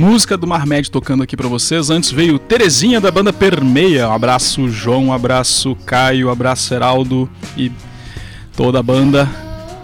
música 0.00 0.34
do 0.34 0.46
Marmed 0.46 0.90
tocando 0.90 1.22
aqui 1.22 1.36
pra 1.36 1.46
vocês. 1.46 1.90
Antes 1.90 2.10
veio 2.10 2.38
Terezinha 2.38 3.02
da 3.02 3.10
banda 3.10 3.34
Permeia. 3.34 4.08
Um 4.08 4.12
abraço, 4.12 4.66
João. 4.70 5.04
Um 5.08 5.12
abraço, 5.12 5.76
Caio. 5.84 6.28
Um 6.28 6.30
abraço, 6.30 6.72
Heraldo. 6.72 7.28
E 7.54 7.70
toda 8.56 8.78
a 8.78 8.82
banda 8.82 9.28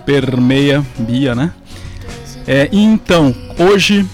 Permeia. 0.06 0.82
Bia, 0.98 1.34
né? 1.34 1.52
É, 2.46 2.66
então, 2.72 3.34
hoje, 3.58 4.06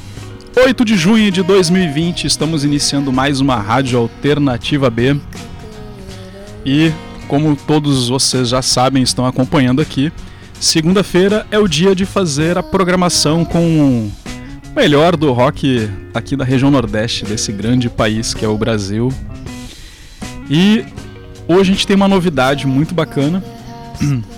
8 0.56 0.84
de 0.84 0.96
junho 0.96 1.30
de 1.30 1.40
2020, 1.40 2.24
estamos 2.24 2.64
iniciando 2.64 3.12
mais 3.12 3.40
uma 3.40 3.54
Rádio 3.54 3.96
Alternativa 3.96 4.90
B. 4.90 5.16
E, 6.66 6.90
como 7.28 7.54
todos 7.54 8.08
vocês 8.08 8.48
já 8.48 8.60
sabem, 8.60 9.04
estão 9.04 9.24
acompanhando 9.24 9.80
aqui, 9.80 10.12
segunda-feira 10.58 11.46
é 11.48 11.60
o 11.60 11.68
dia 11.68 11.94
de 11.94 12.04
fazer 12.04 12.58
a 12.58 12.62
programação 12.62 13.44
com 13.44 14.10
melhor 14.74 15.16
do 15.16 15.32
rock 15.32 15.88
aqui 16.14 16.36
da 16.36 16.44
região 16.44 16.70
Nordeste, 16.70 17.24
desse 17.24 17.52
grande 17.52 17.88
país 17.88 18.34
que 18.34 18.44
é 18.44 18.48
o 18.48 18.56
Brasil. 18.56 19.12
E 20.50 20.84
hoje 21.46 21.70
a 21.70 21.74
gente 21.74 21.86
tem 21.86 21.96
uma 21.96 22.08
novidade 22.08 22.66
muito 22.66 22.94
bacana. 22.94 23.42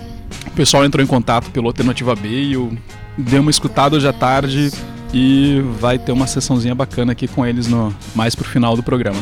O 0.46 0.50
pessoal 0.54 0.84
entrou 0.84 1.02
em 1.02 1.06
contato 1.06 1.50
pelo 1.50 1.66
Alternativa 1.66 2.14
B 2.14 2.28
e 2.28 2.52
eu 2.52 2.72
dei 3.18 3.40
uma 3.40 3.50
escutada 3.50 3.96
hoje 3.96 4.06
à 4.06 4.12
tarde 4.12 4.70
e 5.12 5.60
vai 5.80 5.98
ter 5.98 6.12
uma 6.12 6.28
sessãozinha 6.28 6.74
bacana 6.76 7.10
aqui 7.10 7.26
com 7.26 7.44
eles 7.44 7.66
no 7.66 7.92
mais 8.14 8.36
pro 8.36 8.48
final 8.48 8.76
do 8.76 8.82
programa. 8.82 9.18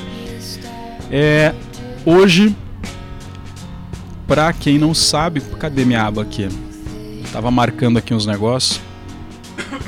É, 1.11 1.55
hoje, 2.05 2.55
pra 4.27 4.53
quem 4.53 4.77
não 4.77 4.93
sabe, 4.93 5.41
cadê 5.59 5.87
minha 5.87 6.03
aba 6.03 6.21
aqui? 6.21 6.51
Tava 7.33 7.51
marcando 7.51 7.99
aqui 7.99 8.13
uns 8.13 8.27
negócios. 8.27 8.79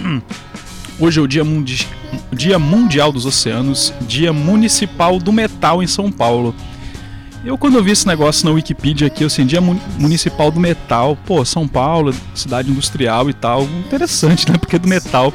Hoje 0.99 1.19
é 1.19 1.23
o 1.23 1.27
dia, 1.27 1.45
mundi 1.45 1.87
dia 2.33 2.59
Mundial 2.59 3.11
dos 3.13 3.27
Oceanos, 3.27 3.93
Dia 4.03 4.33
Municipal 4.33 5.19
do 5.19 5.33
Metal 5.33 5.83
em 5.83 5.87
São 5.87 6.11
Paulo. 6.11 6.55
Eu 7.45 7.59
quando 7.59 7.77
eu 7.77 7.85
vi 7.85 7.91
esse 7.91 8.07
negócio 8.07 8.47
na 8.47 8.53
Wikipedia 8.53 9.07
aqui, 9.09 9.25
assim, 9.25 9.45
Dia 9.45 9.61
Mu- 9.61 9.79
Municipal 9.99 10.51
do 10.51 10.59
Metal, 10.59 11.17
pô, 11.27 11.45
São 11.45 11.69
Paulo, 11.69 12.15
cidade 12.35 12.71
industrial 12.71 13.29
e 13.29 13.35
tal, 13.35 13.65
interessante, 13.65 14.51
né? 14.51 14.57
Porque 14.57 14.77
é 14.77 14.79
do 14.79 14.89
metal. 14.89 15.33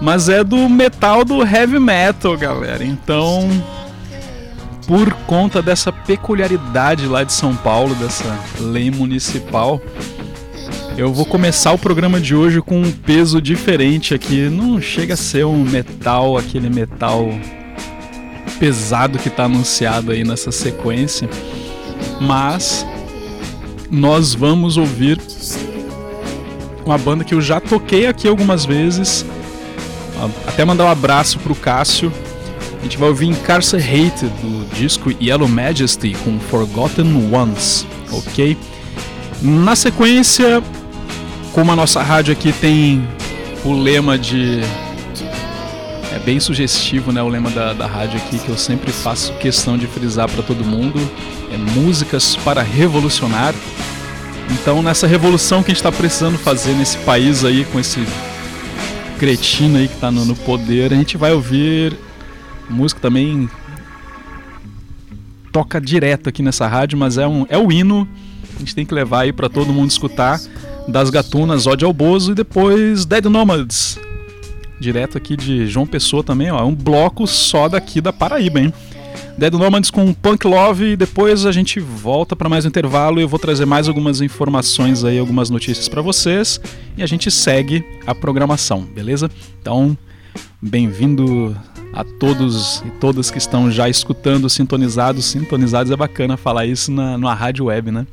Mas 0.00 0.28
é 0.28 0.44
do 0.44 0.68
metal 0.68 1.24
do 1.24 1.42
heavy 1.44 1.78
metal, 1.78 2.36
galera. 2.36 2.84
Então, 2.84 3.48
por 4.86 5.12
conta 5.26 5.60
dessa 5.60 5.92
peculiaridade 5.92 7.06
lá 7.06 7.24
de 7.24 7.32
São 7.32 7.54
Paulo, 7.56 7.94
dessa 7.96 8.38
lei 8.60 8.90
municipal, 8.90 9.80
eu 11.00 11.14
vou 11.14 11.24
começar 11.24 11.72
o 11.72 11.78
programa 11.78 12.20
de 12.20 12.34
hoje 12.34 12.60
com 12.60 12.78
um 12.78 12.92
peso 12.92 13.40
diferente 13.40 14.12
aqui. 14.12 14.50
Não 14.50 14.78
chega 14.82 15.14
a 15.14 15.16
ser 15.16 15.46
um 15.46 15.64
metal, 15.64 16.36
aquele 16.36 16.68
metal 16.68 17.26
pesado 18.58 19.18
que 19.18 19.30
tá 19.30 19.44
anunciado 19.44 20.12
aí 20.12 20.22
nessa 20.24 20.52
sequência. 20.52 21.26
Mas 22.20 22.84
nós 23.90 24.34
vamos 24.34 24.76
ouvir 24.76 25.18
uma 26.84 26.98
banda 26.98 27.24
que 27.24 27.34
eu 27.34 27.40
já 27.40 27.60
toquei 27.60 28.06
aqui 28.06 28.28
algumas 28.28 28.66
vezes. 28.66 29.24
Até 30.46 30.66
mandar 30.66 30.84
um 30.84 30.90
abraço 30.90 31.38
pro 31.38 31.54
Cássio. 31.54 32.12
A 32.78 32.82
gente 32.82 32.98
vai 32.98 33.08
ouvir 33.08 33.28
Incarcerated 33.28 34.30
do 34.42 34.68
disco 34.74 35.10
Yellow 35.18 35.48
Majesty 35.48 36.14
com 36.22 36.38
Forgotten 36.38 37.32
Ones, 37.32 37.86
ok? 38.12 38.54
Na 39.40 39.74
sequência, 39.74 40.62
como 41.52 41.72
a 41.72 41.76
nossa 41.76 42.02
rádio 42.02 42.32
aqui 42.32 42.52
tem 42.52 43.06
o 43.64 43.72
lema 43.72 44.18
de. 44.18 44.60
É 46.12 46.18
bem 46.18 46.40
sugestivo, 46.40 47.12
né? 47.12 47.22
O 47.22 47.28
lema 47.28 47.50
da, 47.50 47.72
da 47.72 47.86
rádio 47.86 48.18
aqui 48.18 48.38
que 48.38 48.48
eu 48.48 48.56
sempre 48.56 48.92
faço 48.92 49.32
questão 49.34 49.76
de 49.78 49.86
frisar 49.86 50.28
para 50.28 50.42
todo 50.42 50.64
mundo: 50.64 50.98
é 51.52 51.56
músicas 51.56 52.36
para 52.36 52.62
revolucionar. 52.62 53.54
Então, 54.50 54.82
nessa 54.82 55.06
revolução 55.06 55.62
que 55.62 55.70
a 55.70 55.74
gente 55.74 55.84
está 55.84 55.92
precisando 55.92 56.36
fazer 56.36 56.72
nesse 56.72 56.98
país 56.98 57.44
aí, 57.44 57.64
com 57.66 57.78
esse 57.78 58.04
cretino 59.18 59.78
aí 59.78 59.86
que 59.86 59.94
está 59.94 60.10
no, 60.10 60.24
no 60.24 60.34
poder, 60.34 60.92
a 60.92 60.96
gente 60.96 61.16
vai 61.16 61.32
ouvir 61.32 61.96
música 62.68 63.00
também 63.00 63.48
toca 65.52 65.80
direto 65.80 66.28
aqui 66.28 66.42
nessa 66.42 66.66
rádio, 66.66 66.96
mas 66.96 67.18
é, 67.18 67.26
um, 67.26 67.44
é 67.48 67.58
o 67.58 67.70
hino 67.70 68.08
a 68.56 68.58
gente 68.60 68.74
tem 68.74 68.84
que 68.84 68.94
levar 68.94 69.20
aí 69.20 69.32
para 69.32 69.48
todo 69.48 69.72
mundo 69.72 69.90
escutar 69.90 70.38
das 70.90 71.08
Gatunas, 71.10 71.66
Ode 71.66 71.84
ao 71.84 71.92
Bozo 71.92 72.32
e 72.32 72.34
depois 72.34 73.06
Dead 73.06 73.24
Nomads. 73.24 73.98
Direto 74.78 75.16
aqui 75.16 75.36
de 75.36 75.66
João 75.66 75.86
Pessoa 75.86 76.24
também, 76.24 76.50
ó, 76.50 76.58
é 76.58 76.64
um 76.64 76.74
bloco 76.74 77.26
só 77.26 77.68
daqui 77.68 78.00
da 78.00 78.12
Paraíba, 78.12 78.60
hein? 78.60 78.72
Dead 79.38 79.52
Nomads 79.52 79.90
com 79.90 80.12
Punk 80.12 80.46
Love 80.46 80.92
e 80.92 80.96
depois 80.96 81.46
a 81.46 81.52
gente 81.52 81.80
volta 81.80 82.34
para 82.34 82.48
mais 82.48 82.64
um 82.64 82.68
intervalo 82.68 83.20
e 83.20 83.22
eu 83.22 83.28
vou 83.28 83.38
trazer 83.38 83.64
mais 83.64 83.88
algumas 83.88 84.20
informações 84.20 85.04
aí, 85.04 85.18
algumas 85.18 85.48
notícias 85.48 85.88
para 85.88 86.02
vocês 86.02 86.60
e 86.96 87.02
a 87.02 87.06
gente 87.06 87.30
segue 87.30 87.84
a 88.06 88.14
programação, 88.14 88.82
beleza? 88.82 89.30
Então, 89.60 89.96
bem-vindo 90.60 91.56
a 91.92 92.04
todos 92.04 92.82
e 92.86 92.90
todas 93.00 93.30
que 93.30 93.38
estão 93.38 93.70
já 93.70 93.88
escutando, 93.88 94.48
sintonizados. 94.48 95.24
Sintonizados 95.26 95.90
é 95.90 95.96
bacana 95.96 96.36
falar 96.36 96.66
isso 96.66 96.90
na, 96.92 97.16
na 97.16 97.34
rádio 97.34 97.66
web, 97.66 97.90
né? 97.90 98.06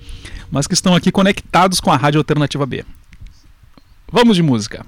Mas 0.50 0.68
que 0.68 0.74
estão 0.74 0.96
aqui 0.96 1.12
conectados 1.12 1.80
com 1.80 1.92
a 1.92 1.98
Rádio 1.98 2.20
Alternativa 2.20 2.66
B. 2.66 2.86
Vamos 4.12 4.36
de 4.36 4.44
música. 4.44 4.86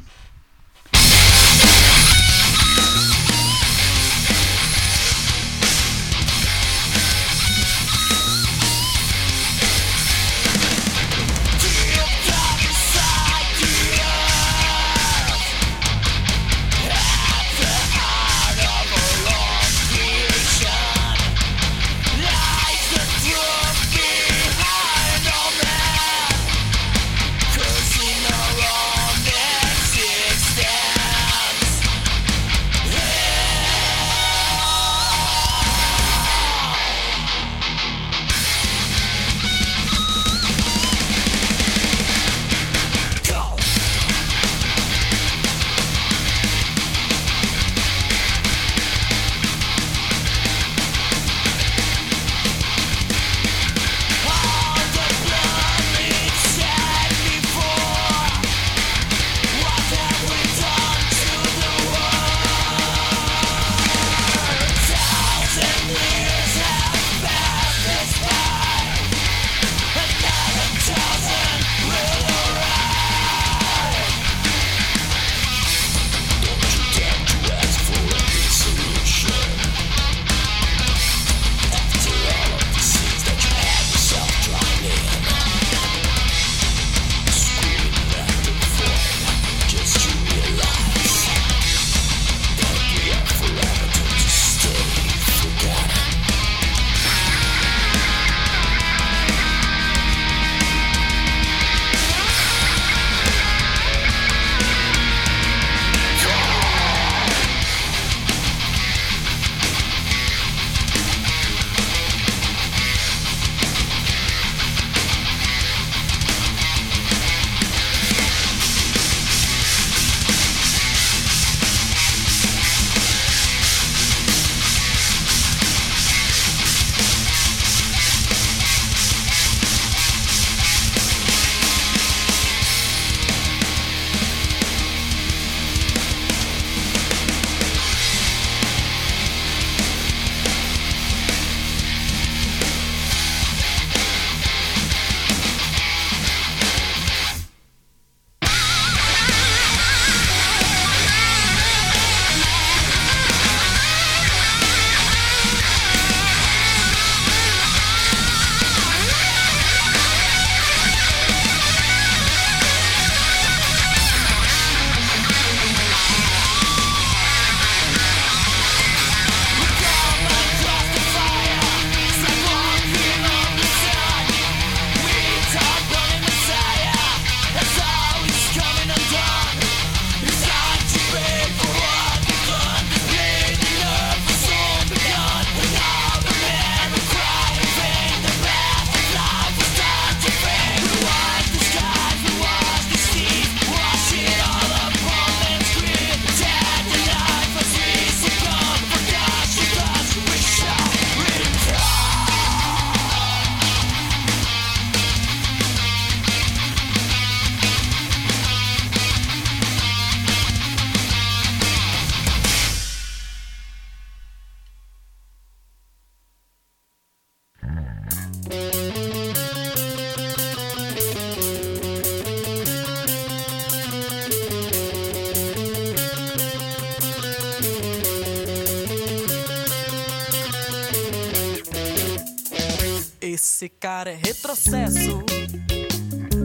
cara 234.00 234.12
é 234.12 234.16
retrocesso. 234.16 235.22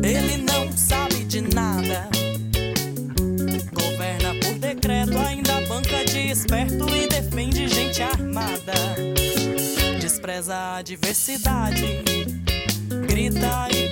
Ele 0.03 0.39
não 0.39 0.77
sabe 0.77 1.23
de 1.23 1.41
nada. 1.41 2.09
Governa 3.73 4.35
por 4.43 4.59
decreto, 4.59 5.17
ainda 5.17 5.61
banca 5.69 6.05
de 6.05 6.31
esperto 6.31 6.85
e 6.89 7.07
defende 7.07 7.69
gente 7.69 8.03
armada. 8.03 8.75
Despreza 10.01 10.79
a 10.79 10.83
diversidade, 10.83 12.03
grita 13.07 13.69
e 13.71 13.84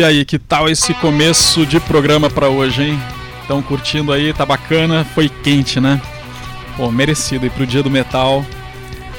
E 0.00 0.02
aí, 0.02 0.24
que 0.24 0.38
tal 0.38 0.66
esse 0.66 0.94
começo 0.94 1.66
de 1.66 1.78
programa 1.78 2.30
pra 2.30 2.48
hoje, 2.48 2.84
hein? 2.84 2.98
Estão 3.42 3.60
curtindo 3.60 4.14
aí? 4.14 4.32
Tá 4.32 4.46
bacana? 4.46 5.04
Foi 5.04 5.28
quente, 5.28 5.78
né? 5.78 6.00
Pô, 6.74 6.90
merecido 6.90 7.44
aí 7.44 7.50
pro 7.50 7.66
Dia 7.66 7.82
do 7.82 7.90
Metal. 7.90 8.42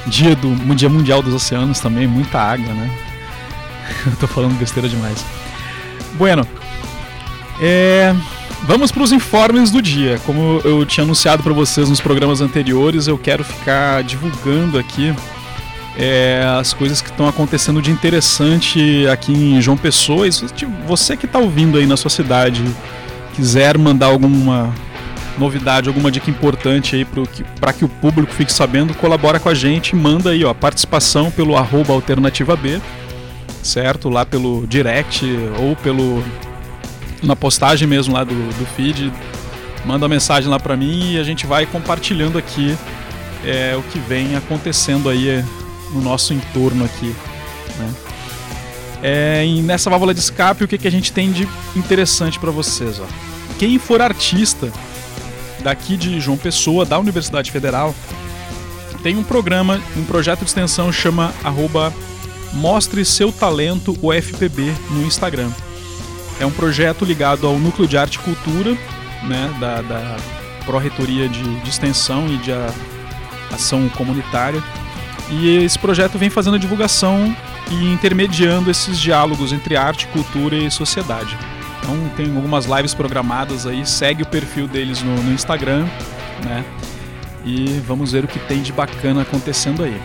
Dia 0.08 0.34
do 0.34 0.52
Dia 0.74 0.88
Mundial 0.88 1.22
dos 1.22 1.34
Oceanos 1.34 1.78
também, 1.78 2.08
muita 2.08 2.40
água, 2.40 2.74
né? 2.74 2.90
Eu 4.06 4.16
tô 4.16 4.26
falando 4.26 4.58
besteira 4.58 4.88
demais. 4.88 5.24
Bueno, 6.14 6.44
é, 7.60 8.12
vamos 8.64 8.90
para 8.90 9.04
os 9.04 9.12
informes 9.12 9.70
do 9.70 9.80
dia. 9.80 10.18
Como 10.26 10.60
eu 10.64 10.84
tinha 10.84 11.04
anunciado 11.04 11.44
para 11.44 11.52
vocês 11.52 11.88
nos 11.88 12.00
programas 12.00 12.40
anteriores, 12.40 13.06
eu 13.06 13.16
quero 13.16 13.44
ficar 13.44 14.02
divulgando 14.02 14.80
aqui 14.80 15.14
é, 15.96 16.42
as 16.58 16.72
coisas 16.72 17.00
que 17.00 17.10
estão 17.10 17.28
acontecendo 17.28 17.82
de 17.82 17.90
interessante 17.90 19.06
aqui 19.08 19.32
em 19.32 19.60
João 19.60 19.76
Pessoa. 19.76 20.26
E 20.26 20.30
você 20.86 21.16
que 21.16 21.26
está 21.26 21.38
ouvindo 21.38 21.78
aí 21.78 21.86
na 21.86 21.96
sua 21.96 22.10
cidade 22.10 22.62
quiser 23.34 23.78
mandar 23.78 24.06
alguma 24.06 24.72
novidade, 25.38 25.88
alguma 25.88 26.10
dica 26.10 26.30
importante 26.30 26.94
aí 26.96 27.06
para 27.58 27.72
que 27.72 27.84
o 27.84 27.88
público 27.88 28.32
fique 28.32 28.52
sabendo, 28.52 28.94
colabora 28.94 29.40
com 29.40 29.48
a 29.48 29.54
gente, 29.54 29.96
manda 29.96 30.30
aí 30.30 30.44
ó, 30.44 30.52
participação 30.52 31.30
pelo 31.30 31.56
arroba 31.56 31.92
alternativa 31.94 32.54
B, 32.54 32.78
certo? 33.62 34.10
Lá 34.10 34.26
pelo 34.26 34.66
direct 34.66 35.24
ou 35.58 35.74
pelo 35.76 36.22
na 37.22 37.36
postagem 37.36 37.88
mesmo 37.88 38.12
lá 38.12 38.24
do, 38.24 38.34
do 38.34 38.66
feed, 38.76 39.12
manda 39.86 40.08
mensagem 40.08 40.50
lá 40.50 40.58
para 40.58 40.76
mim 40.76 41.12
e 41.12 41.18
a 41.18 41.24
gente 41.24 41.46
vai 41.46 41.64
compartilhando 41.64 42.36
aqui 42.36 42.76
é, 43.44 43.74
o 43.76 43.82
que 43.82 43.98
vem 43.98 44.36
acontecendo 44.36 45.08
aí 45.08 45.42
no 45.92 46.00
nosso 46.00 46.32
entorno 46.32 46.84
aqui, 46.84 47.14
né? 47.78 47.94
É, 49.02 49.44
e 49.44 49.60
nessa 49.60 49.90
válvula 49.90 50.14
de 50.14 50.20
escape, 50.20 50.62
o 50.62 50.68
que, 50.68 50.78
que 50.78 50.86
a 50.86 50.90
gente 50.90 51.12
tem 51.12 51.32
de 51.32 51.48
interessante 51.74 52.38
para 52.38 52.52
vocês? 52.52 53.00
Ó? 53.00 53.06
Quem 53.58 53.78
for 53.78 54.00
artista 54.00 54.72
daqui 55.60 55.96
de 55.96 56.20
João 56.20 56.36
Pessoa, 56.36 56.84
da 56.84 56.98
Universidade 56.98 57.50
Federal, 57.50 57.94
tem 59.02 59.16
um 59.16 59.24
programa, 59.24 59.80
um 59.96 60.04
projeto 60.04 60.40
de 60.40 60.46
extensão 60.46 60.92
chama 60.92 61.32
arroba 61.42 61.92
Mostre 62.52 63.04
Seu 63.04 63.32
Talento 63.32 63.98
UFPB 64.00 64.72
no 64.90 65.04
Instagram. 65.04 65.50
É 66.38 66.46
um 66.46 66.50
projeto 66.50 67.04
ligado 67.04 67.46
ao 67.46 67.58
Núcleo 67.58 67.88
de 67.88 67.96
Arte 67.96 68.16
e 68.16 68.18
Cultura, 68.18 68.76
né, 69.24 69.56
da, 69.58 69.82
da 69.82 70.16
Pró-Reitoria 70.64 71.28
de, 71.28 71.60
de 71.60 71.70
Extensão 71.70 72.28
e 72.28 72.36
de 72.38 72.52
a, 72.52 72.72
Ação 73.52 73.88
Comunitária. 73.90 74.62
E 75.30 75.64
esse 75.64 75.78
projeto 75.78 76.18
vem 76.18 76.28
fazendo 76.28 76.54
a 76.54 76.58
divulgação 76.58 77.34
e 77.70 77.92
intermediando 77.92 78.70
esses 78.70 78.98
diálogos 78.98 79.52
entre 79.52 79.76
arte, 79.76 80.06
cultura 80.08 80.56
e 80.56 80.70
sociedade. 80.70 81.36
Então 81.82 81.96
tem 82.16 82.34
algumas 82.36 82.66
lives 82.66 82.94
programadas 82.94 83.66
aí, 83.66 83.84
segue 83.86 84.22
o 84.22 84.26
perfil 84.26 84.68
deles 84.68 85.02
no, 85.02 85.14
no 85.22 85.32
Instagram, 85.32 85.86
né? 86.44 86.64
E 87.44 87.80
vamos 87.86 88.12
ver 88.12 88.24
o 88.24 88.28
que 88.28 88.38
tem 88.38 88.62
de 88.62 88.72
bacana 88.72 89.22
acontecendo 89.22 89.82
aí. 89.82 90.00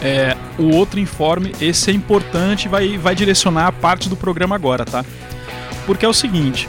É, 0.00 0.36
o 0.58 0.74
outro 0.74 0.98
informe, 0.98 1.54
esse 1.60 1.90
é 1.90 1.94
importante, 1.94 2.68
vai, 2.68 2.98
vai 2.98 3.14
direcionar 3.14 3.68
a 3.68 3.72
parte 3.72 4.08
do 4.08 4.16
programa 4.16 4.54
agora, 4.54 4.84
tá? 4.84 5.04
Porque 5.86 6.04
é 6.04 6.08
o 6.08 6.12
seguinte, 6.12 6.68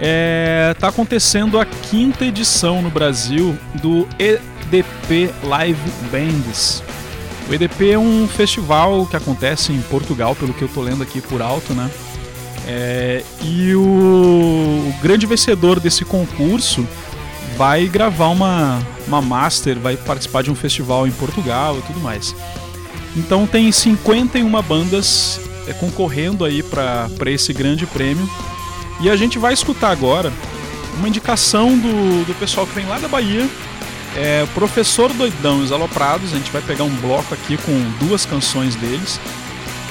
é, 0.00 0.74
tá 0.80 0.88
acontecendo 0.88 1.60
a 1.60 1.66
quinta 1.66 2.24
edição 2.24 2.80
no 2.80 2.90
Brasil 2.90 3.56
do 3.82 4.08
EDP 4.18 5.30
Live 5.44 5.90
Bands. 6.10 6.82
O 7.48 7.54
EDP 7.54 7.90
é 7.90 7.98
um 7.98 8.26
festival 8.26 9.06
que 9.06 9.16
acontece 9.16 9.72
em 9.72 9.80
Portugal, 9.82 10.34
pelo 10.34 10.54
que 10.54 10.62
eu 10.62 10.68
tô 10.68 10.80
lendo 10.80 11.02
aqui 11.02 11.20
por 11.20 11.42
alto, 11.42 11.74
né? 11.74 11.90
É, 12.66 13.22
e 13.42 13.74
o, 13.74 13.80
o 13.80 14.94
grande 15.02 15.26
vencedor 15.26 15.80
desse 15.80 16.04
concurso 16.04 16.86
vai 17.56 17.86
gravar 17.86 18.28
uma, 18.28 18.80
uma 19.06 19.20
master, 19.20 19.78
vai 19.78 19.96
participar 19.96 20.42
de 20.42 20.50
um 20.50 20.54
festival 20.54 21.06
em 21.06 21.10
Portugal 21.10 21.78
e 21.78 21.82
tudo 21.82 22.00
mais. 22.00 22.34
Então 23.16 23.46
tem 23.46 23.70
51 23.70 24.48
bandas 24.62 25.40
é, 25.66 25.72
concorrendo 25.72 26.44
aí 26.44 26.62
para 26.62 27.10
esse 27.26 27.52
grande 27.52 27.84
prêmio. 27.86 28.28
E 29.00 29.08
a 29.08 29.16
gente 29.16 29.38
vai 29.38 29.54
escutar 29.54 29.90
agora 29.90 30.32
uma 30.98 31.08
indicação 31.08 31.78
do, 31.78 32.26
do 32.26 32.34
pessoal 32.34 32.66
que 32.66 32.74
vem 32.74 32.86
lá 32.86 32.98
da 32.98 33.08
Bahia. 33.08 33.48
É, 34.16 34.44
Professor 34.54 35.12
Doidão 35.12 35.60
e 35.60 35.64
os 35.64 35.72
Aloprados. 35.72 36.32
A 36.32 36.36
gente 36.36 36.50
vai 36.50 36.62
pegar 36.62 36.84
um 36.84 36.94
bloco 36.96 37.32
aqui 37.32 37.56
com 37.56 37.72
duas 38.04 38.26
canções 38.26 38.74
deles. 38.74 39.20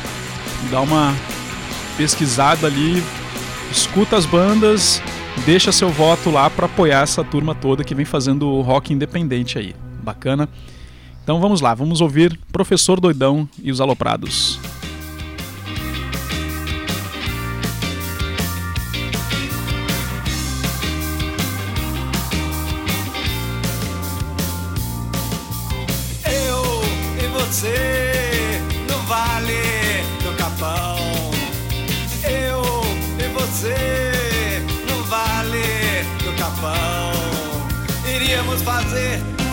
dá 0.69 0.81
uma 0.81 1.15
pesquisada 1.95 2.67
ali, 2.67 3.01
escuta 3.71 4.17
as 4.17 4.25
bandas, 4.25 5.01
deixa 5.45 5.71
seu 5.71 5.89
voto 5.89 6.29
lá 6.29 6.49
para 6.49 6.65
apoiar 6.65 7.03
essa 7.03 7.23
turma 7.23 7.55
toda 7.55 7.83
que 7.83 7.95
vem 7.95 8.05
fazendo 8.05 8.61
rock 8.61 8.93
independente 8.93 9.57
aí. 9.57 9.75
Bacana? 10.03 10.47
Então 11.23 11.39
vamos 11.39 11.59
lá, 11.59 11.73
vamos 11.73 11.99
ouvir 11.99 12.39
Professor 12.51 12.99
Doidão 12.99 13.47
e 13.61 13.71
os 13.71 13.81
Aloprados. 13.81 14.76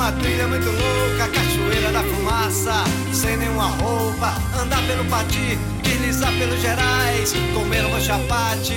Uma 0.04 0.12
trilha 0.12 0.46
muito 0.46 0.66
louca, 0.66 1.28
cachoeira 1.28 1.90
da 1.90 2.02
fumaça, 2.02 2.84
sem 3.10 3.38
nenhuma 3.38 3.68
roupa, 3.68 4.34
andar 4.60 4.82
pelo 4.86 5.02
pati, 5.06 5.58
deslizar 5.82 6.30
pelos 6.34 6.60
gerais, 6.60 7.32
comer 7.54 7.86
um 7.86 7.98
chapate, 7.98 8.74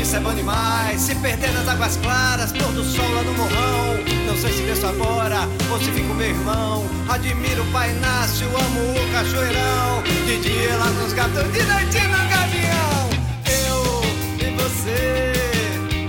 isso 0.00 0.14
é 0.14 0.20
bom 0.20 0.32
demais. 0.32 1.00
Se 1.00 1.16
perder 1.16 1.50
nas 1.50 1.66
águas 1.66 1.96
claras, 1.96 2.52
pôr 2.52 2.70
do 2.74 2.84
sol 2.84 3.12
lá 3.12 3.22
no 3.22 3.32
morrão, 3.32 3.96
não 4.24 4.36
sei 4.36 4.52
se 4.52 4.62
desço 4.62 4.86
agora 4.86 5.48
ou 5.68 5.80
se 5.80 5.90
fico 5.90 6.14
meu 6.14 6.28
irmão. 6.28 6.86
Admiro 7.08 7.64
o 7.64 7.72
Pai 7.72 7.90
Inácio, 7.90 8.46
amo 8.46 8.92
o 8.92 9.12
cachoeirão, 9.12 10.02
de 10.26 10.38
dia 10.38 10.76
lá 10.76 10.86
nos 10.90 11.12
gatos, 11.12 11.42
de 11.52 11.62
noite 11.64 11.98
no 12.06 12.28
gavião. 12.30 13.10
Eu 13.46 14.46
e 14.46 14.62
você 14.62 15.32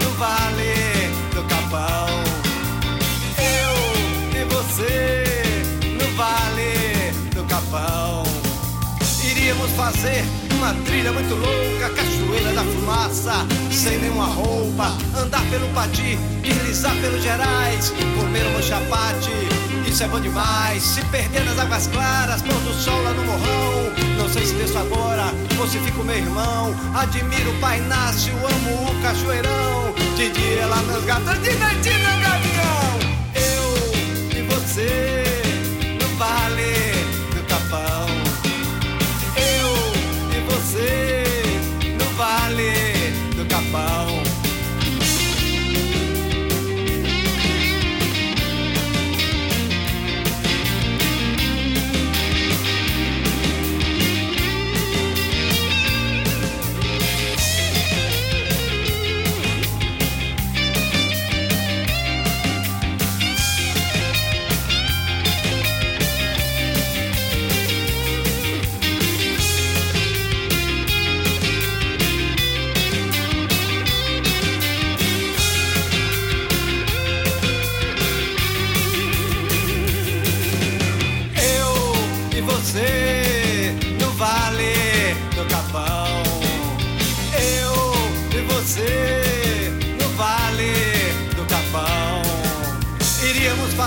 no 0.04 0.12
vale 0.12 0.99
no 4.80 6.15
Vale 6.15 7.12
do 7.36 7.44
Capão. 7.46 8.24
Iríamos 9.24 9.72
fazer 9.72 10.24
uma 10.56 10.74
trilha 10.86 11.12
muito 11.12 11.36
louca, 11.36 11.89
cachoeira 11.96 12.54
da 12.54 12.63
fumaça, 12.63 13.46
sem 13.72 13.98
nenhuma 14.00 14.26
roupa, 14.26 14.98
andar 15.18 15.44
pelo 15.50 15.68
pati, 15.70 16.18
deslizar 16.42 16.96
pelos 16.98 17.24
gerais, 17.24 17.94
comer 18.18 18.46
um 18.46 18.62
chapate. 18.62 19.32
Isso 19.88 20.04
é 20.04 20.08
bom 20.08 20.20
demais, 20.20 20.84
se 20.84 21.02
perder 21.06 21.44
nas 21.46 21.60
águas 21.60 21.88
claras, 21.88 22.42
pôr 22.42 22.60
do 22.62 22.74
sol 22.74 23.02
lá 23.04 23.12
no 23.12 23.24
morrão. 23.24 23.92
Não 24.18 24.30
sei 24.30 24.46
se 24.46 24.54
desço 24.54 24.78
agora 24.78 25.34
ou 25.60 25.68
se 25.68 25.80
fico 25.80 26.04
meu 26.04 26.18
irmão. 26.18 26.76
Admiro 26.94 27.52
o 27.52 27.60
Pai 27.60 27.80
Inácio, 27.80 28.34
amo 28.34 28.92
o 28.92 29.02
cachoeirão. 29.02 29.94
De 30.15 30.30
dia 30.30 30.65
lá 30.68 30.82
nos 30.82 31.06
gatos, 31.06 31.39
de 31.42 31.52
noite 31.54 31.89
você 34.50 35.38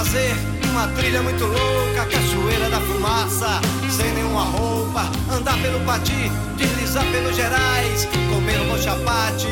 fazer 0.03 0.35
uma 0.73 0.89
trilha 0.89 1.23
muito 1.23 1.45
louca, 1.45 2.07
cachoeira 2.11 2.69
da 2.69 2.81
fumaça, 2.81 3.61
sem 3.89 4.13
nenhuma 4.15 4.43
roupa, 4.43 5.09
andar 5.31 5.57
pelo 5.59 5.79
Pati, 5.81 6.31
deslizar 6.57 7.05
pelos 7.13 7.37
Gerais, 7.37 8.09
comer 8.33 8.61
um 8.63 8.69
bom 8.69 8.79
chapate, 8.79 9.47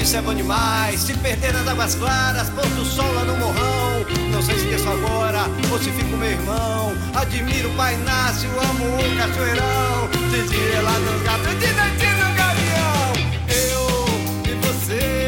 isso 0.00 0.16
é 0.16 0.22
bom 0.22 0.34
demais. 0.34 0.98
Se 0.98 1.14
perder 1.14 1.52
nas 1.52 1.68
águas 1.68 1.94
claras, 1.94 2.50
pôr 2.50 2.66
do 2.70 2.84
sol 2.84 3.14
lá 3.14 3.24
no 3.24 3.36
morrão, 3.36 4.04
não 4.32 4.42
sei 4.42 4.58
se 4.58 4.64
esqueço 4.64 4.88
agora 4.88 5.44
ou 5.70 5.78
se 5.78 5.90
fico 5.92 6.16
meu 6.16 6.30
irmão. 6.32 6.92
Admiro 7.14 7.70
o 7.70 7.76
Pai 7.76 7.94
Inácio, 7.94 8.50
amo 8.50 8.84
o 8.96 9.16
cachoeirão, 9.16 10.08
de 10.30 10.48
dia 10.48 10.82
lá 10.82 10.98
no 10.98 11.24
gato, 11.24 11.48
de 11.60 11.72
noite 11.74 12.06
no 12.18 12.34
gavião. 12.34 13.12
Eu 13.48 14.50
e 14.50 14.54
você 14.66 15.21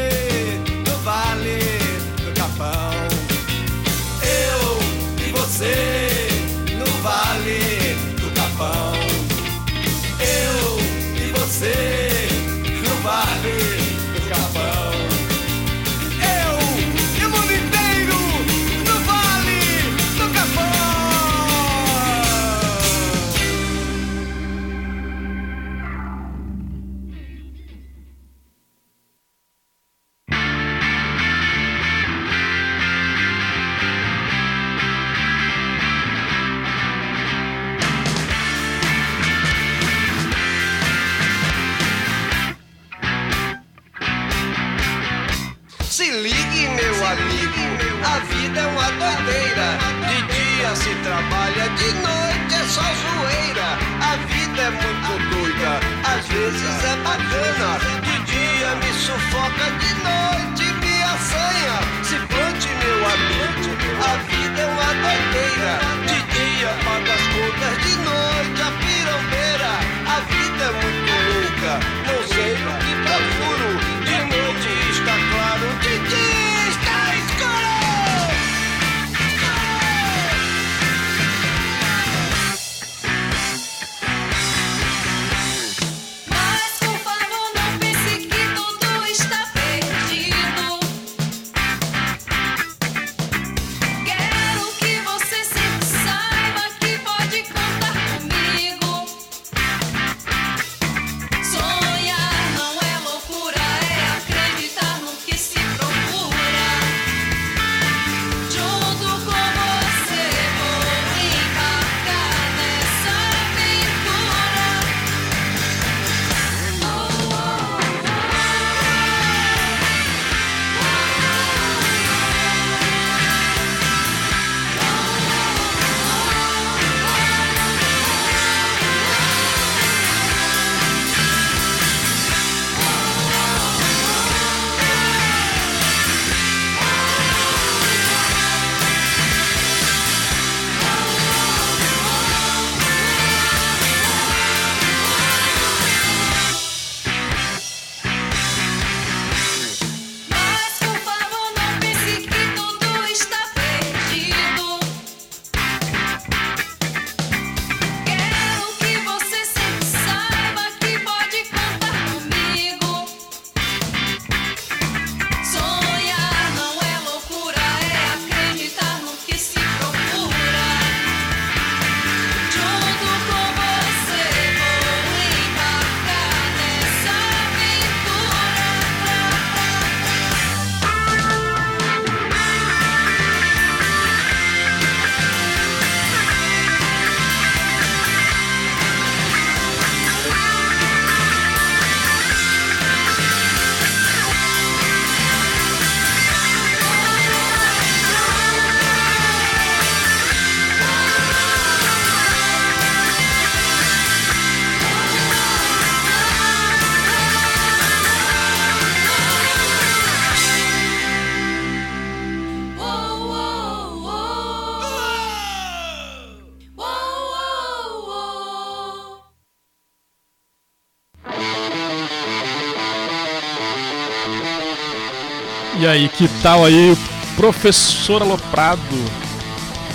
E 225.77 225.85
aí, 225.85 226.07
que 226.07 226.27
tal 226.41 226.63
aí 226.63 226.97
Professor 227.35 228.21
Aloprado? 228.21 228.81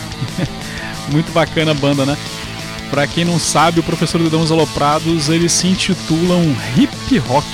Muito 1.11 1.33
bacana 1.33 1.71
a 1.71 1.75
banda, 1.75 2.05
né? 2.05 2.17
Pra 2.91 3.07
quem 3.07 3.25
não 3.25 3.39
sabe, 3.39 3.81
o 3.81 3.83
Professor 3.83 4.21
Dedãos 4.21 4.51
Aloprados, 4.51 5.29
eles 5.29 5.53
se 5.53 5.69
intitulam 5.69 6.43
Hip 6.77 7.19
Rock. 7.19 7.47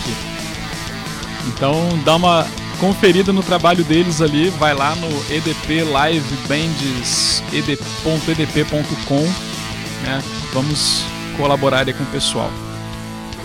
Então 1.46 1.88
dá 2.04 2.16
uma 2.16 2.46
conferida 2.80 3.32
no 3.32 3.42
trabalho 3.42 3.84
deles 3.84 4.20
ali, 4.20 4.50
vai 4.50 4.74
lá 4.74 4.94
no 4.96 5.08
EDP 5.32 5.84
Live 5.84 6.36
Bands, 6.48 7.42
ed.edp.com, 7.52 9.22
né? 10.02 10.22
Vamos 10.52 11.04
colaborar 11.36 11.86
aí 11.86 11.94
com 11.94 12.02
o 12.02 12.06
pessoal. 12.06 12.50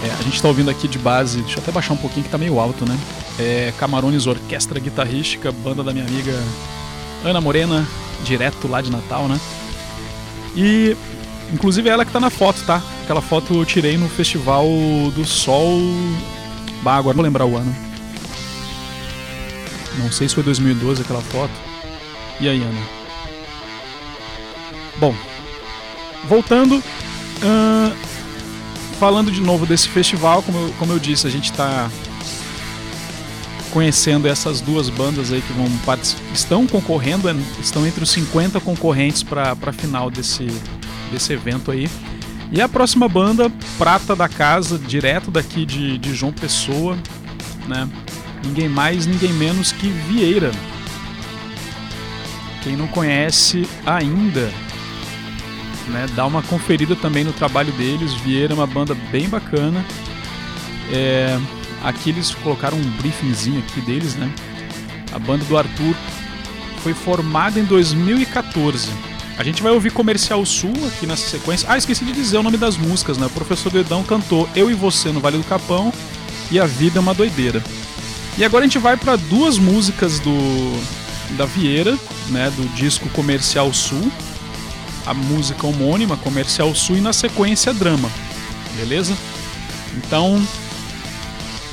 É, 0.04 0.10
a 0.20 0.24
gente 0.24 0.42
tá 0.42 0.48
ouvindo 0.48 0.70
aqui 0.70 0.88
de 0.88 0.98
base, 0.98 1.42
deixa 1.42 1.58
eu 1.58 1.64
até 1.64 1.72
baixar 1.72 1.94
um 1.94 1.98
pouquinho 1.98 2.24
que 2.24 2.32
tá 2.32 2.38
meio 2.38 2.60
alto, 2.60 2.86
né? 2.88 2.98
É 3.40 3.74
Camarones 3.78 4.26
Orquestra 4.26 4.80
Guitarrística, 4.80 5.52
banda 5.52 5.84
da 5.84 5.94
minha 5.94 6.06
amiga 6.06 6.34
Ana 7.24 7.40
Morena, 7.40 7.88
direto 8.24 8.68
lá 8.68 8.82
de 8.82 8.90
Natal, 8.90 9.28
né? 9.28 9.40
E 10.56 10.96
inclusive 11.54 11.88
é 11.88 11.92
ela 11.92 12.04
que 12.04 12.12
tá 12.12 12.20
na 12.20 12.32
foto, 12.32 12.64
tá? 12.66 12.82
Aquela 13.04 13.22
foto 13.22 13.54
eu 13.54 13.66
tirei 13.66 13.98
no 13.98 14.10
Festival 14.10 14.66
do 15.16 15.24
Sol. 15.24 15.80
Bah, 16.82 16.96
agora 16.96 17.14
não 17.14 17.22
vou 17.22 17.26
lembrar 17.26 17.46
o 17.46 17.56
ano. 17.56 17.76
Não 20.00 20.12
sei 20.12 20.28
se 20.28 20.36
foi 20.36 20.44
2012 20.44 21.02
aquela 21.02 21.22
foto. 21.22 21.54
E 22.40 22.50
aí, 22.50 22.62
Ana? 22.62 22.82
Bom, 24.98 25.14
voltando, 26.28 26.82
ahn, 27.44 27.92
falando 29.02 29.32
de 29.32 29.42
novo 29.42 29.66
desse 29.66 29.90
festival, 29.90 30.44
como 30.44 30.60
eu, 30.60 30.74
como 30.78 30.94
eu 30.94 31.00
disse, 31.00 31.26
a 31.26 31.30
gente 31.32 31.46
está 31.46 31.90
conhecendo 33.72 34.28
essas 34.28 34.62
duas 34.62 34.90
bandas 34.90 35.34
aí 35.34 35.42
que 35.42 35.52
vão 35.54 35.68
estão 36.32 36.68
concorrendo, 36.68 37.28
é, 37.28 37.36
estão 37.60 37.88
entre 37.88 38.04
os 38.04 38.12
50 38.12 38.60
concorrentes 38.60 39.24
para 39.24 39.58
a 39.60 39.74
final 39.74 40.12
desse, 40.12 40.46
desse 41.12 41.34
evento 41.34 41.72
aí. 41.72 41.90
E 42.52 42.62
a 42.62 42.70
próxima 42.70 43.10
banda, 43.10 43.52
Prata 43.76 44.16
da 44.16 44.30
Casa, 44.30 44.78
direto 44.78 45.32
daqui 45.32 45.66
de, 45.66 45.98
de 45.98 46.14
João 46.14 46.32
Pessoa, 46.32 46.96
né? 47.68 47.90
Ninguém 48.46 48.70
mais, 48.70 49.08
ninguém 49.08 49.34
menos 49.34 49.72
que 49.72 49.88
Vieira. 49.88 50.52
Quem 52.62 52.78
não 52.78 52.86
conhece 52.86 53.68
ainda, 53.84 54.52
né, 55.92 56.08
dá 56.16 56.26
uma 56.26 56.42
conferida 56.42 56.96
também 56.96 57.24
no 57.24 57.34
trabalho 57.34 57.72
deles. 57.74 58.14
Vieira 58.14 58.54
é 58.54 58.56
uma 58.56 58.68
banda 58.68 58.96
bem 59.12 59.30
bacana. 59.30 59.86
É, 60.92 61.38
aqui 61.84 62.10
eles 62.10 62.34
colocaram 62.36 62.78
um 62.78 62.90
briefingzinho 62.98 63.60
aqui 63.60 63.82
deles, 63.82 64.16
né? 64.16 64.32
A 65.12 65.20
banda 65.20 65.44
do 65.46 65.58
Arthur 65.58 65.96
foi 66.82 66.94
formada 66.94 67.60
em 67.60 67.66
2014. 67.66 68.90
A 69.38 69.44
gente 69.44 69.62
vai 69.62 69.72
ouvir 69.72 69.92
Comercial 69.92 70.46
Sul 70.46 70.74
aqui 70.88 71.06
nessa 71.06 71.30
sequência. 71.30 71.68
Ah, 71.70 71.78
esqueci 71.78 72.06
de 72.06 72.12
dizer 72.12 72.38
o 72.38 72.44
nome 72.44 72.58
das 72.58 72.78
músicas, 72.78 73.18
né? 73.18 73.26
O 73.26 73.30
professor 73.30 73.72
Dedão 73.72 74.04
cantou 74.04 74.48
Eu 74.56 74.70
e 74.70 74.74
Você 74.74 75.10
no 75.10 75.20
Vale 75.20 75.38
do 75.38 75.44
Capão 75.44 75.94
e 76.52 76.60
A 76.60 76.66
Vida 76.66 77.00
é 77.00 77.02
uma 77.02 77.14
Doideira. 77.14 77.64
E 78.38 78.46
agora 78.46 78.64
a 78.64 78.68
gente 78.68 78.78
vai 78.78 78.96
para 78.98 79.16
duas 79.16 79.58
músicas 79.58 80.20
do 80.20 80.32
da 81.38 81.46
Vieira, 81.46 81.98
né, 82.30 82.52
do 82.52 82.68
disco 82.76 83.08
Comercial 83.10 83.74
Sul, 83.74 84.12
a 85.06 85.14
música 85.14 85.66
homônima 85.68 86.18
Comercial 86.18 86.74
Sul 86.76 86.98
e 86.98 87.02
na 87.02 87.14
sequência 87.14 87.74
Drama. 87.74 88.10
Beleza? 88.76 89.16
Então, 89.98 90.42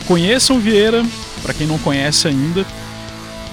conheçam 0.07 0.59
Vieira, 0.59 1.05
para 1.43 1.55
quem 1.55 1.67
não 1.67 1.79
conhece 1.79 2.27
ainda, 2.29 2.67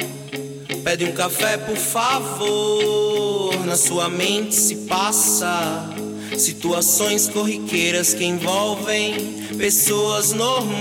pede 0.84 1.06
um 1.06 1.12
café 1.12 1.58
por 1.58 1.76
favor. 1.76 3.27
Na 3.68 3.76
sua 3.76 4.08
mente 4.08 4.56
se 4.56 4.76
passa 4.88 5.90
situações 6.38 7.28
corriqueiras 7.28 8.14
que 8.14 8.24
envolvem 8.24 9.16
pessoas 9.58 10.32
normais 10.32 10.72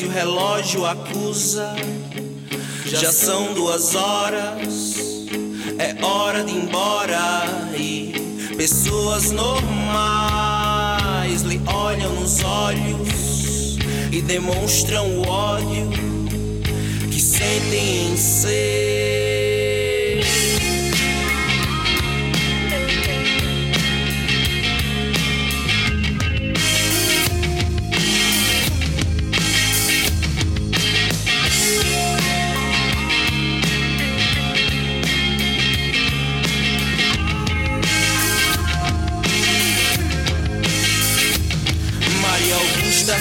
e 0.00 0.06
o 0.06 0.10
relógio 0.10 0.86
acusa. 0.86 1.76
Já 2.86 3.12
são 3.12 3.52
duas 3.52 3.94
horas, 3.94 4.94
é 5.78 5.94
hora 6.02 6.42
de 6.42 6.52
ir 6.52 6.56
embora 6.56 7.44
e 7.76 8.14
pessoas 8.56 9.30
normais 9.30 9.82
lhe 11.42 11.60
olham 11.66 12.14
nos 12.14 12.42
olhos 12.42 13.76
e 14.10 14.22
demonstram 14.22 15.18
o 15.18 15.28
ódio 15.28 15.90
que 17.10 17.20
sentem 17.20 18.12
em 18.12 18.16
ser. 18.16 19.15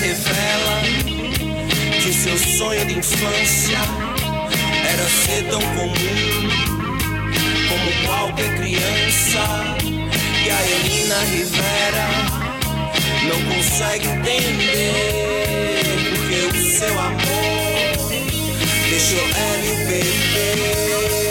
Revela 0.05 0.81
que 1.99 2.13
seu 2.13 2.37
sonho 2.37 2.85
de 2.85 2.99
infância 2.99 3.79
era 4.87 5.03
ser 5.03 5.43
tão 5.49 5.59
comum 5.59 5.93
como 7.69 8.05
qualquer 8.05 8.55
criança. 8.55 9.41
E 10.45 10.49
a 10.51 10.61
Elina 10.61 11.19
Rivera 11.31 12.07
não 13.27 13.39
consegue 13.51 14.07
entender 14.07 15.81
porque 16.11 16.37
o 16.45 16.77
seu 16.77 16.99
amor 16.99 18.11
deixou 18.89 19.19
ela 19.19 19.65
e 19.65 19.85
bebê. 19.87 21.24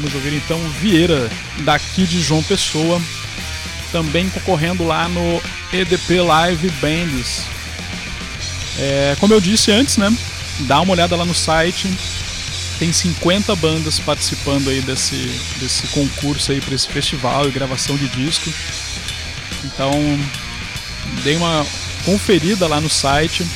De 0.00 0.16
ouvir 0.16 0.34
então 0.34 0.58
Vieira, 0.80 1.30
daqui 1.60 2.04
de 2.04 2.20
João 2.20 2.42
Pessoa, 2.42 3.00
também 3.92 4.28
concorrendo 4.28 4.84
lá 4.84 5.08
no 5.08 5.40
EDP 5.72 6.20
Live 6.20 6.68
Bands. 6.80 7.44
É, 8.78 9.16
como 9.20 9.32
eu 9.32 9.40
disse 9.40 9.70
antes, 9.70 9.96
né? 9.96 10.12
Dá 10.60 10.80
uma 10.80 10.92
olhada 10.92 11.14
lá 11.14 11.24
no 11.24 11.34
site. 11.34 11.88
Tem 12.78 12.92
50 12.92 13.54
bandas 13.56 14.00
participando 14.00 14.68
aí 14.68 14.80
desse, 14.80 15.16
desse 15.60 15.86
concurso 15.88 16.50
aí 16.50 16.60
para 16.60 16.74
esse 16.74 16.88
festival 16.88 17.46
e 17.46 17.52
gravação 17.52 17.96
de 17.96 18.08
disco. 18.08 18.52
Então, 19.64 19.92
dê 21.22 21.36
uma 21.36 21.64
conferida 22.04 22.66
lá 22.66 22.80
no 22.80 22.90
site 22.90 23.46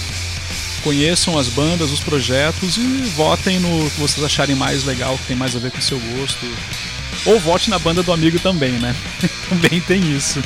conheçam 0.79 1.39
as 1.39 1.49
bandas, 1.49 1.91
os 1.91 2.01
projetos 2.01 2.77
e 2.77 3.13
votem 3.17 3.59
no 3.59 3.91
que 3.91 4.01
vocês 4.01 4.25
acharem 4.25 4.57
mais 4.57 4.85
legal, 4.85 5.17
que 5.19 5.27
tem 5.27 5.37
mais 5.37 5.55
a 5.55 5.59
ver 5.59 5.71
com 5.71 5.79
o 5.79 5.83
seu 5.83 5.99
gosto. 5.99 6.47
Ou 7.27 7.39
vote 7.41 7.69
na 7.71 7.79
banda 7.79 8.03
do 8.03 8.13
amigo 8.13 8.39
também, 8.39 8.73
né? 8.73 8.95
também 9.49 9.81
tem 9.81 10.01
isso. 10.17 10.43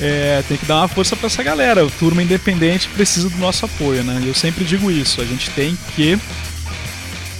É, 0.00 0.42
tem 0.48 0.56
que 0.56 0.66
dar 0.66 0.78
uma 0.78 0.88
força 0.88 1.14
para 1.14 1.26
essa 1.26 1.42
galera. 1.42 1.84
O 1.84 1.90
Turma 1.90 2.22
Independente 2.22 2.88
precisa 2.88 3.30
do 3.30 3.38
nosso 3.38 3.64
apoio, 3.64 4.02
né? 4.02 4.20
Eu 4.26 4.34
sempre 4.34 4.64
digo 4.64 4.90
isso. 4.90 5.20
A 5.20 5.24
gente 5.24 5.50
tem 5.50 5.78
que 5.94 6.18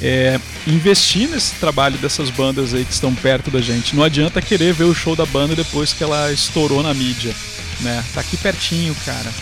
é, 0.00 0.40
investir 0.66 1.28
nesse 1.28 1.54
trabalho 1.54 1.96
dessas 1.98 2.30
bandas 2.30 2.74
aí 2.74 2.84
que 2.84 2.92
estão 2.92 3.14
perto 3.14 3.50
da 3.50 3.60
gente. 3.60 3.94
Não 3.94 4.02
adianta 4.02 4.40
querer 4.42 4.72
ver 4.72 4.84
o 4.84 4.94
show 4.94 5.14
da 5.14 5.26
banda 5.26 5.54
depois 5.54 5.92
que 5.92 6.02
ela 6.02 6.32
estourou 6.32 6.82
na 6.82 6.92
mídia, 6.94 7.34
né? 7.80 8.02
Tá 8.14 8.20
aqui 8.20 8.36
pertinho, 8.36 8.94
cara. 9.04 9.32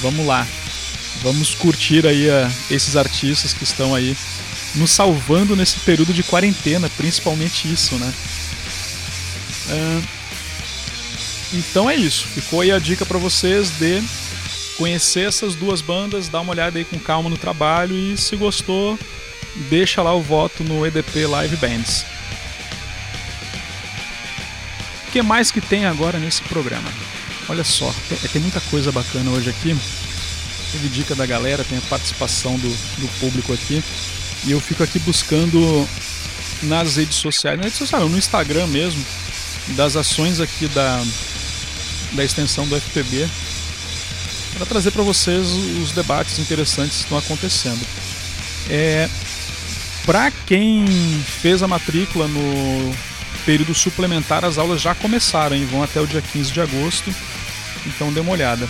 Vamos 0.00 0.26
lá. 0.26 0.46
Vamos 1.22 1.54
curtir 1.54 2.06
aí 2.06 2.30
a, 2.30 2.50
esses 2.70 2.96
artistas 2.96 3.52
que 3.52 3.64
estão 3.64 3.94
aí 3.94 4.16
nos 4.74 4.90
salvando 4.90 5.56
nesse 5.56 5.80
período 5.80 6.12
de 6.14 6.22
quarentena, 6.22 6.88
principalmente 6.96 7.70
isso, 7.70 7.96
né? 7.96 8.12
Ah, 9.68 10.02
então 11.52 11.90
é 11.90 11.96
isso. 11.96 12.26
Ficou 12.28 12.60
aí 12.60 12.70
a 12.70 12.78
dica 12.78 13.04
para 13.04 13.18
vocês 13.18 13.70
de 13.70 14.02
conhecer 14.76 15.28
essas 15.28 15.54
duas 15.54 15.80
bandas, 15.82 16.28
dar 16.28 16.40
uma 16.40 16.52
olhada 16.52 16.78
aí 16.78 16.84
com 16.84 16.98
calma 16.98 17.28
no 17.28 17.36
trabalho 17.36 17.94
e 17.94 18.16
se 18.16 18.34
gostou, 18.34 18.98
deixa 19.68 20.02
lá 20.02 20.14
o 20.14 20.22
voto 20.22 20.64
no 20.64 20.86
EDP 20.86 21.26
Live 21.26 21.56
Bands. 21.56 22.06
O 25.06 25.12
que 25.12 25.20
mais 25.22 25.50
que 25.50 25.60
tem 25.60 25.84
agora 25.84 26.18
nesse 26.18 26.40
programa? 26.42 26.90
Olha 27.48 27.64
só, 27.64 27.92
tem, 28.08 28.16
tem 28.16 28.40
muita 28.40 28.60
coisa 28.62 28.92
bacana 28.92 29.30
hoje 29.32 29.50
aqui. 29.50 29.76
Teve 30.72 30.88
dica 30.88 31.14
da 31.14 31.26
galera, 31.26 31.64
tem 31.64 31.78
a 31.78 31.82
participação 31.82 32.56
do, 32.56 32.68
do 32.68 33.08
público 33.18 33.52
aqui. 33.52 33.82
E 34.44 34.52
eu 34.52 34.60
fico 34.60 34.82
aqui 34.82 34.98
buscando 35.00 35.88
nas 36.62 36.96
redes 36.96 37.16
sociais, 37.16 37.58
na 37.58 37.64
rede 37.64 37.76
social, 37.76 38.08
no 38.08 38.16
Instagram 38.16 38.66
mesmo, 38.66 39.04
das 39.68 39.96
ações 39.96 40.40
aqui 40.40 40.68
da, 40.68 41.02
da 42.12 42.24
extensão 42.24 42.66
do 42.66 42.76
FPB, 42.76 43.28
para 44.56 44.66
trazer 44.66 44.90
para 44.90 45.02
vocês 45.02 45.46
os 45.82 45.92
debates 45.92 46.38
interessantes 46.38 46.98
que 46.98 47.02
estão 47.04 47.18
acontecendo. 47.18 47.80
É, 48.68 49.08
para 50.04 50.30
quem 50.30 50.86
fez 51.40 51.62
a 51.62 51.68
matrícula 51.68 52.26
no 52.26 52.94
período 53.44 53.74
suplementar, 53.74 54.44
as 54.44 54.58
aulas 54.58 54.80
já 54.80 54.94
começaram 54.94 55.56
e 55.56 55.64
vão 55.64 55.82
até 55.82 56.00
o 56.00 56.06
dia 56.06 56.22
15 56.22 56.52
de 56.52 56.60
agosto, 56.60 57.14
então 57.86 58.12
dê 58.12 58.20
uma 58.20 58.32
olhada. 58.32 58.68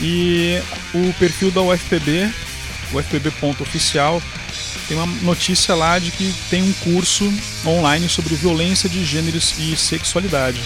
E 0.00 0.60
o 0.94 1.12
perfil 1.14 1.50
da 1.50 1.60
UFPB, 1.62 2.30
ufpb.oficial, 2.92 4.22
tem 4.86 4.96
uma 4.96 5.06
notícia 5.22 5.74
lá 5.74 5.98
de 5.98 6.10
que 6.10 6.34
tem 6.48 6.62
um 6.62 6.72
curso 6.74 7.30
online 7.66 8.08
sobre 8.08 8.34
violência 8.34 8.88
de 8.88 9.04
gêneros 9.04 9.54
e 9.58 9.76
sexualidade. 9.76 10.62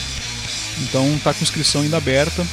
Então 0.82 1.18
tá 1.24 1.34
com 1.34 1.42
inscrição 1.42 1.82
ainda 1.82 1.96
aberta. 1.96 2.46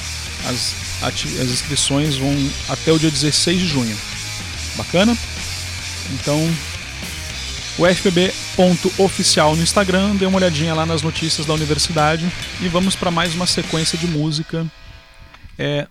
As, 0.45 0.73
as 1.01 1.49
inscrições 1.49 2.15
vão 2.15 2.33
até 2.69 2.91
o 2.91 2.99
dia 2.99 3.11
16 3.11 3.59
de 3.59 3.67
junho. 3.67 3.97
Bacana? 4.75 5.15
Então, 6.13 6.39
ufpb.oficial 7.77 9.55
no 9.55 9.61
Instagram, 9.61 10.15
dê 10.15 10.25
uma 10.25 10.37
olhadinha 10.37 10.73
lá 10.73 10.85
nas 10.85 11.01
notícias 11.01 11.45
da 11.45 11.53
universidade 11.53 12.25
e 12.61 12.67
vamos 12.67 12.95
para 12.95 13.11
mais 13.11 13.35
uma 13.35 13.45
sequência 13.45 13.97
de 13.97 14.07
música. 14.07 14.65
É, 15.57 15.87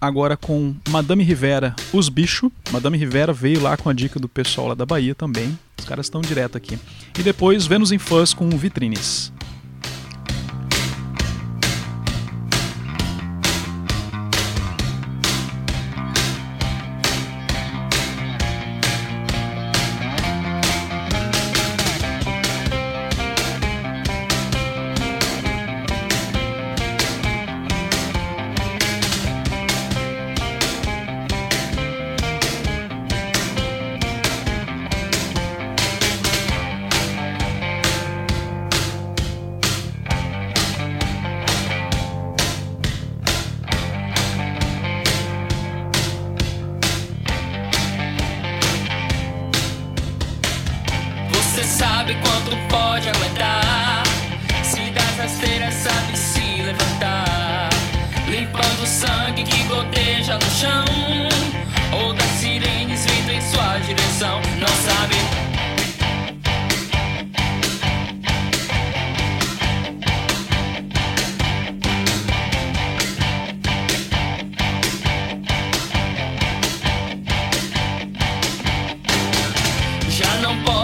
agora 0.00 0.36
com 0.36 0.74
Madame 0.88 1.24
Rivera, 1.24 1.74
Os 1.92 2.08
Bichos. 2.08 2.50
Madame 2.70 2.96
Rivera 2.96 3.32
veio 3.32 3.60
lá 3.60 3.76
com 3.76 3.88
a 3.88 3.92
dica 3.92 4.18
do 4.18 4.28
pessoal 4.28 4.68
lá 4.68 4.74
da 4.74 4.86
Bahia 4.86 5.14
também. 5.14 5.58
Os 5.78 5.84
caras 5.84 6.06
estão 6.06 6.20
direto 6.20 6.56
aqui. 6.56 6.78
E 7.18 7.22
depois 7.22 7.66
Vênus 7.66 7.92
em 7.92 7.98
Fãs 7.98 8.32
com 8.34 8.48
Vitrines. 8.50 9.32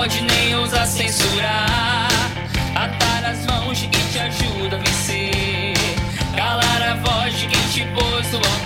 pode 0.04 0.20
nem 0.20 0.54
ousar 0.56 0.86
censurar. 0.86 2.08
Atar 2.74 3.24
as 3.24 3.46
mãos 3.46 3.78
de 3.78 3.88
quem 3.88 4.06
te 4.08 4.18
ajuda 4.18 4.76
a 4.76 4.78
vencer. 4.78 5.72
Calar 6.36 6.82
a 6.82 6.94
voz 6.96 7.38
de 7.38 7.46
quem 7.46 7.68
te 7.68 7.86
pôs 7.94 8.32
no 8.32 8.36
altar. 8.36 8.63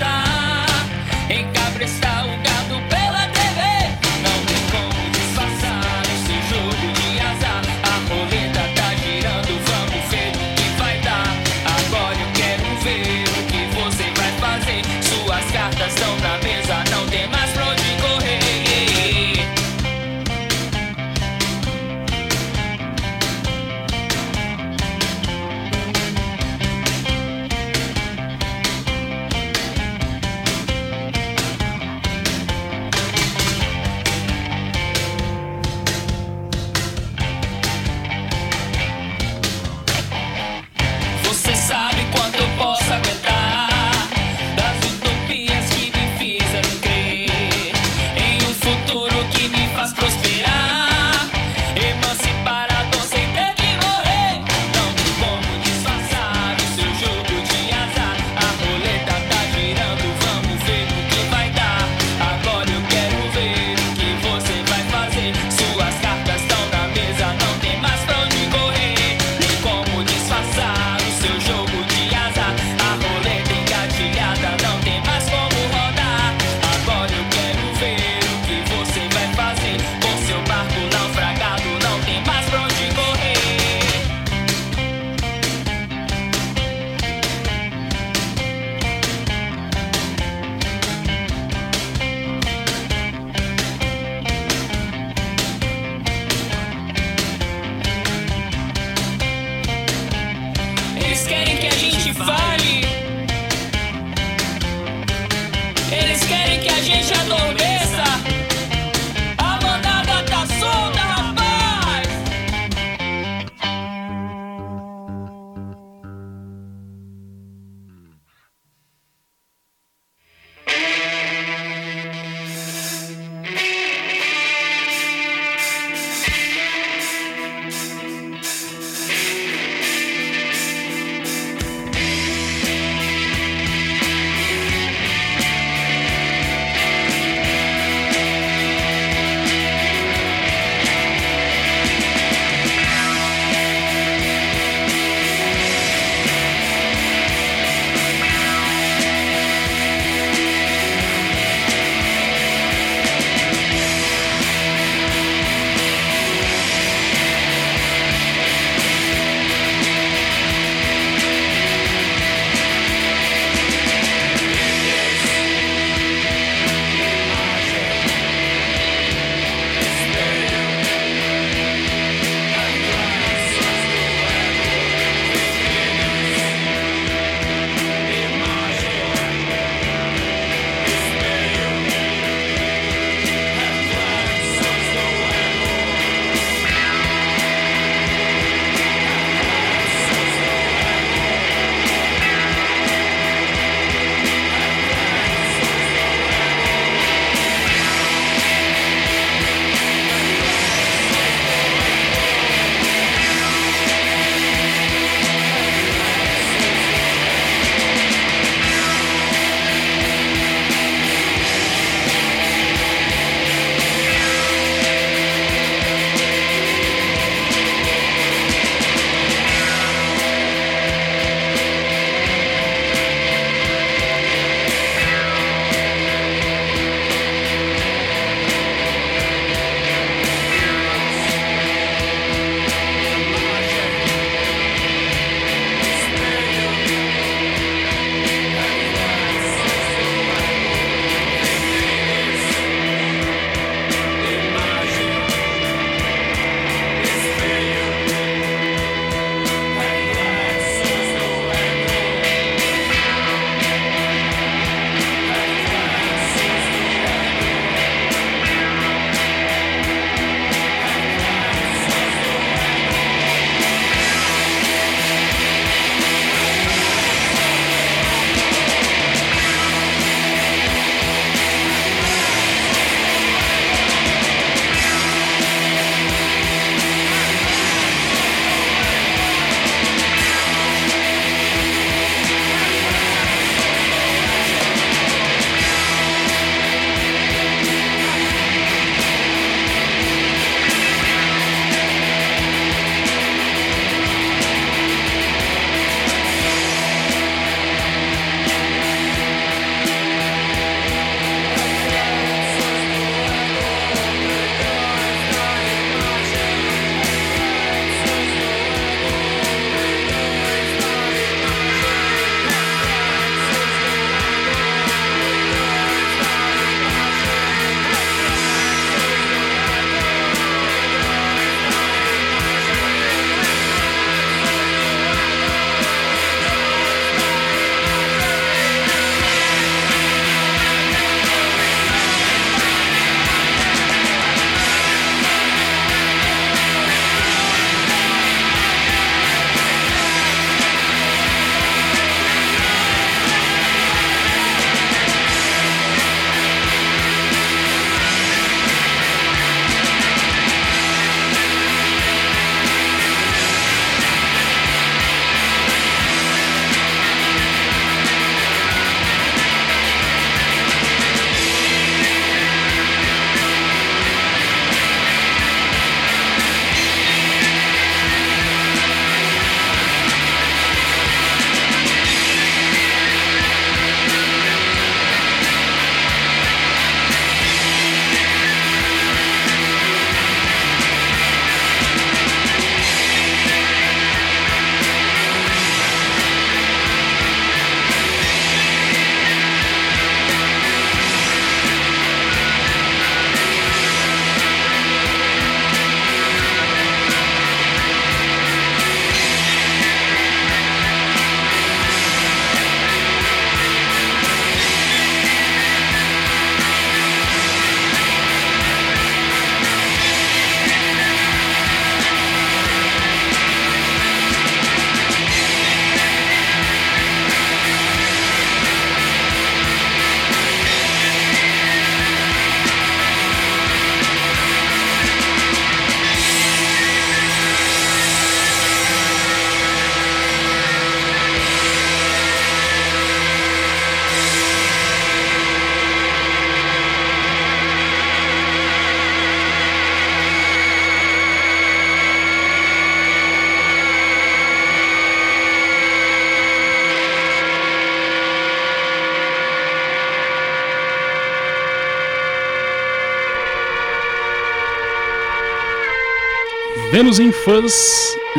Vênus 456.98 457.20
em 457.20 457.30
Fãs 457.30 457.72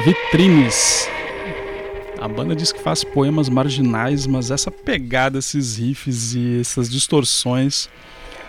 Vitrines. 0.04 1.08
A 2.20 2.28
banda 2.28 2.54
diz 2.54 2.74
que 2.74 2.84
faz 2.84 3.06
poemas 3.06 3.48
marginais, 3.48 4.28
mas 4.28 4.52
essa 4.52 4.70
pegada, 4.70 5.40
esses 5.40 5.78
riffs 5.78 6.34
e 6.34 6.60
essas 6.60 6.90
distorções 6.90 7.88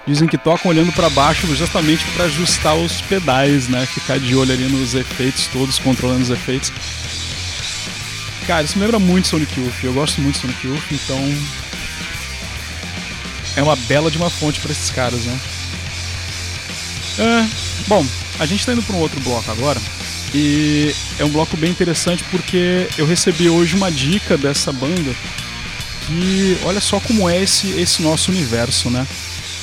dizem 0.04 0.26
que 0.26 0.36
tocam 0.36 0.68
olhando 0.72 0.90
para 0.90 1.08
baixo 1.10 1.46
justamente 1.54 2.04
para 2.06 2.24
ajustar 2.24 2.74
os 2.74 3.00
pedais, 3.02 3.68
né? 3.68 3.86
Ficar 3.86 4.18
de 4.18 4.34
olho 4.34 4.52
ali 4.52 4.64
nos 4.64 4.96
efeitos 4.96 5.46
todos, 5.46 5.78
controlando 5.78 6.22
os 6.22 6.30
efeitos. 6.30 6.72
Cara, 8.48 8.64
isso 8.64 8.76
me 8.76 8.84
lembra 8.84 8.98
muito 8.98 9.28
Sonic 9.28 9.60
Youth. 9.60 9.84
Eu 9.84 9.92
gosto 9.92 10.20
muito 10.20 10.34
de 10.34 10.40
Sonic 10.40 10.66
Youth, 10.66 10.90
então 10.90 11.20
é 13.54 13.62
uma 13.62 13.76
bela 13.76 14.10
de 14.10 14.18
uma 14.18 14.28
fonte 14.28 14.58
para 14.58 14.72
esses 14.72 14.90
caras, 14.90 15.24
né? 15.24 15.40
É, 17.16 17.46
bom, 17.86 18.04
a 18.40 18.46
gente 18.46 18.66
tá 18.66 18.72
indo 18.72 18.82
para 18.82 18.96
um 18.96 19.00
outro 19.00 19.20
bloco 19.20 19.48
agora. 19.52 19.80
E 20.32 20.94
é 21.18 21.24
um 21.24 21.28
bloco 21.30 21.56
bem 21.56 21.70
interessante 21.70 22.22
porque 22.30 22.88
eu 22.96 23.06
recebi 23.06 23.48
hoje 23.48 23.74
uma 23.74 23.90
dica 23.90 24.36
dessa 24.38 24.72
banda 24.72 25.12
que 26.06 26.58
olha 26.64 26.80
só 26.80 27.00
como 27.00 27.28
é 27.28 27.42
esse, 27.42 27.68
esse 27.80 28.02
nosso 28.02 28.30
universo, 28.30 28.90
né? 28.90 29.06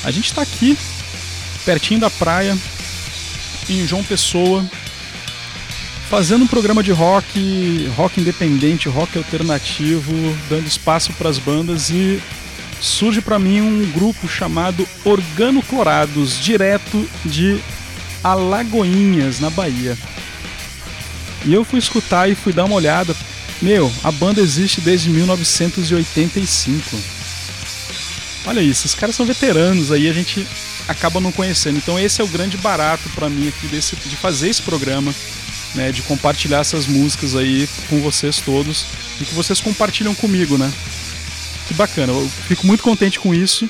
A 0.04 0.10
gente 0.10 0.32
tá 0.32 0.42
aqui, 0.42 0.76
pertinho 1.64 2.00
da 2.00 2.10
praia, 2.10 2.56
em 3.68 3.86
João 3.86 4.02
Pessoa, 4.02 4.64
fazendo 6.08 6.44
um 6.44 6.48
programa 6.48 6.82
de 6.82 6.90
rock, 6.92 7.90
rock 7.96 8.20
independente, 8.20 8.88
rock 8.88 9.18
alternativo, 9.18 10.12
dando 10.48 10.66
espaço 10.66 11.12
para 11.14 11.28
as 11.28 11.38
bandas 11.38 11.90
e 11.90 12.20
surge 12.80 13.20
para 13.20 13.38
mim 13.38 13.60
um 13.60 13.90
grupo 13.92 14.28
chamado 14.28 14.86
Organo 15.04 15.62
Clorados, 15.62 16.40
direto 16.40 17.08
de 17.24 17.60
Alagoinhas, 18.22 19.40
na 19.40 19.50
Bahia. 19.50 19.98
E 21.44 21.52
eu 21.52 21.64
fui 21.64 21.78
escutar 21.78 22.28
e 22.28 22.34
fui 22.34 22.52
dar 22.52 22.64
uma 22.64 22.74
olhada. 22.74 23.14
Meu, 23.60 23.92
a 24.04 24.10
banda 24.12 24.40
existe 24.40 24.80
desde 24.80 25.10
1985. 25.10 26.96
Olha 28.46 28.60
isso, 28.60 28.86
esses 28.86 28.94
caras 28.94 29.16
são 29.16 29.26
veteranos 29.26 29.92
aí, 29.92 30.08
a 30.08 30.12
gente 30.12 30.46
acaba 30.86 31.20
não 31.20 31.30
conhecendo. 31.30 31.76
Então 31.76 31.98
esse 31.98 32.20
é 32.20 32.24
o 32.24 32.28
grande 32.28 32.56
barato 32.56 33.08
para 33.10 33.28
mim 33.28 33.48
aqui 33.48 33.66
desse, 33.66 33.96
de 33.96 34.16
fazer 34.16 34.48
esse 34.48 34.62
programa, 34.62 35.14
né, 35.74 35.92
de 35.92 36.02
compartilhar 36.02 36.60
essas 36.60 36.86
músicas 36.86 37.36
aí 37.36 37.68
com 37.88 38.00
vocês 38.00 38.40
todos 38.40 38.86
e 39.20 39.24
que 39.24 39.34
vocês 39.34 39.60
compartilham 39.60 40.14
comigo, 40.14 40.56
né? 40.56 40.72
Que 41.66 41.74
bacana, 41.74 42.12
eu 42.12 42.30
fico 42.46 42.66
muito 42.66 42.82
contente 42.82 43.20
com 43.20 43.34
isso. 43.34 43.68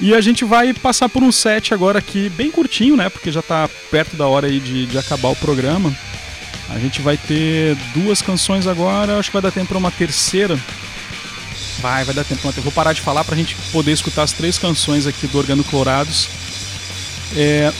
E 0.00 0.14
a 0.14 0.20
gente 0.20 0.44
vai 0.44 0.72
passar 0.72 1.08
por 1.08 1.22
um 1.22 1.30
set 1.30 1.72
agora 1.72 1.98
aqui, 1.98 2.28
bem 2.30 2.50
curtinho, 2.50 2.96
né? 2.96 3.08
Porque 3.08 3.30
já 3.30 3.42
tá 3.42 3.68
perto 3.90 4.16
da 4.16 4.26
hora 4.26 4.46
aí 4.46 4.58
de, 4.58 4.86
de 4.86 4.98
acabar 4.98 5.28
o 5.28 5.36
programa. 5.36 5.94
A 6.74 6.78
gente 6.80 7.00
vai 7.00 7.16
ter 7.16 7.76
duas 7.94 8.20
canções 8.20 8.66
agora, 8.66 9.16
acho 9.18 9.30
que 9.30 9.34
vai 9.34 9.42
dar 9.42 9.52
tempo 9.52 9.68
para 9.68 9.78
uma 9.78 9.92
terceira. 9.92 10.58
Vai, 11.80 12.04
vai 12.04 12.14
dar 12.14 12.24
tempo. 12.24 12.50
Vou 12.62 12.72
parar 12.72 12.92
de 12.92 13.00
falar 13.00 13.22
pra 13.22 13.36
gente 13.36 13.54
poder 13.70 13.92
escutar 13.92 14.24
as 14.24 14.32
três 14.32 14.58
canções 14.58 15.06
aqui 15.06 15.28
do 15.28 15.38
Organo 15.38 15.62
Clorados. 15.62 16.28
É. 17.36 17.72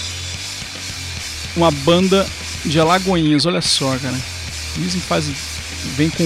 Uma 1.57 1.73
banda 1.73 2.25
de 2.65 2.79
Alagoinhas, 2.79 3.47
olha 3.47 3.61
só, 3.61 3.97
cara. 3.99 4.17
Dizem 4.77 5.01
que 5.01 5.07
faz. 5.07 5.29
vem 5.97 6.09
com 6.09 6.25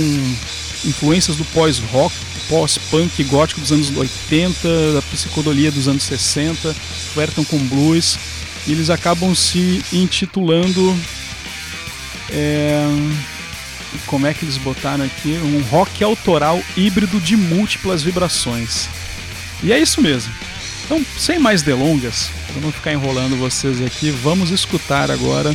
influências 0.84 1.36
do 1.36 1.44
pós-rock, 1.46 2.14
pós-punk 2.50 3.24
gótico 3.24 3.60
dos 3.62 3.72
anos 3.72 3.96
80, 3.96 4.92
da 4.92 5.02
psicodelia 5.02 5.70
dos 5.70 5.88
anos 5.88 6.02
60, 6.02 6.74
flertam 7.14 7.44
com 7.44 7.58
blues. 7.58 8.18
E 8.66 8.72
eles 8.72 8.90
acabam 8.90 9.34
se 9.34 9.82
intitulando. 9.90 10.94
É, 12.30 12.84
como 14.06 14.26
é 14.26 14.34
que 14.34 14.44
eles 14.44 14.58
botaram 14.58 15.04
aqui? 15.04 15.38
Um 15.42 15.62
rock 15.62 16.02
autoral 16.04 16.62
híbrido 16.76 17.20
de 17.20 17.36
múltiplas 17.36 18.02
vibrações. 18.02 18.88
E 19.62 19.72
é 19.72 19.78
isso 19.78 20.00
mesmo. 20.00 20.32
Então, 20.84 21.04
sem 21.18 21.38
mais 21.38 21.62
delongas, 21.62 22.30
para 22.46 22.60
não 22.62 22.72
ficar 22.72 22.92
enrolando 22.92 23.36
vocês 23.36 23.80
aqui, 23.82 24.10
vamos 24.10 24.50
escutar 24.50 25.10
agora 25.10 25.54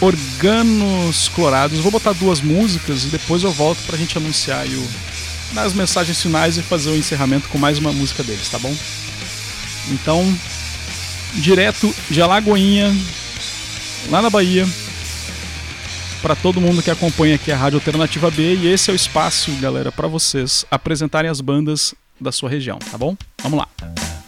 Organos 0.00 1.28
Clorados. 1.28 1.78
Vou 1.78 1.90
botar 1.90 2.12
duas 2.12 2.40
músicas 2.40 3.04
e 3.04 3.06
depois 3.08 3.42
eu 3.42 3.52
volto 3.52 3.78
para 3.86 3.96
a 3.96 3.98
gente 3.98 4.18
anunciar 4.18 4.66
o, 4.66 4.88
nas 5.52 5.72
mensagens 5.72 6.20
finais 6.20 6.56
e 6.56 6.62
fazer 6.62 6.90
o 6.90 6.96
encerramento 6.96 7.48
com 7.48 7.58
mais 7.58 7.78
uma 7.78 7.92
música 7.92 8.22
deles, 8.22 8.48
tá 8.48 8.58
bom? 8.58 8.74
Então, 9.90 10.38
direto 11.34 11.94
de 12.10 12.20
Alagoinha, 12.20 12.94
lá 14.10 14.20
na 14.20 14.30
Bahia, 14.30 14.66
para 16.22 16.36
todo 16.36 16.60
mundo 16.60 16.80
que 16.80 16.90
acompanha 16.90 17.34
aqui 17.34 17.50
a 17.50 17.56
Rádio 17.56 17.78
Alternativa 17.78 18.30
B 18.30 18.54
e 18.54 18.68
esse 18.68 18.90
é 18.90 18.92
o 18.92 18.96
espaço, 18.96 19.50
galera, 19.60 19.90
para 19.90 20.06
vocês 20.06 20.64
apresentarem 20.70 21.28
as 21.28 21.40
bandas 21.40 21.94
da 22.20 22.30
sua 22.30 22.48
região, 22.48 22.78
tá 22.78 22.96
bom? 22.96 23.16
Vamos 23.42 23.58
lá. 23.58 24.21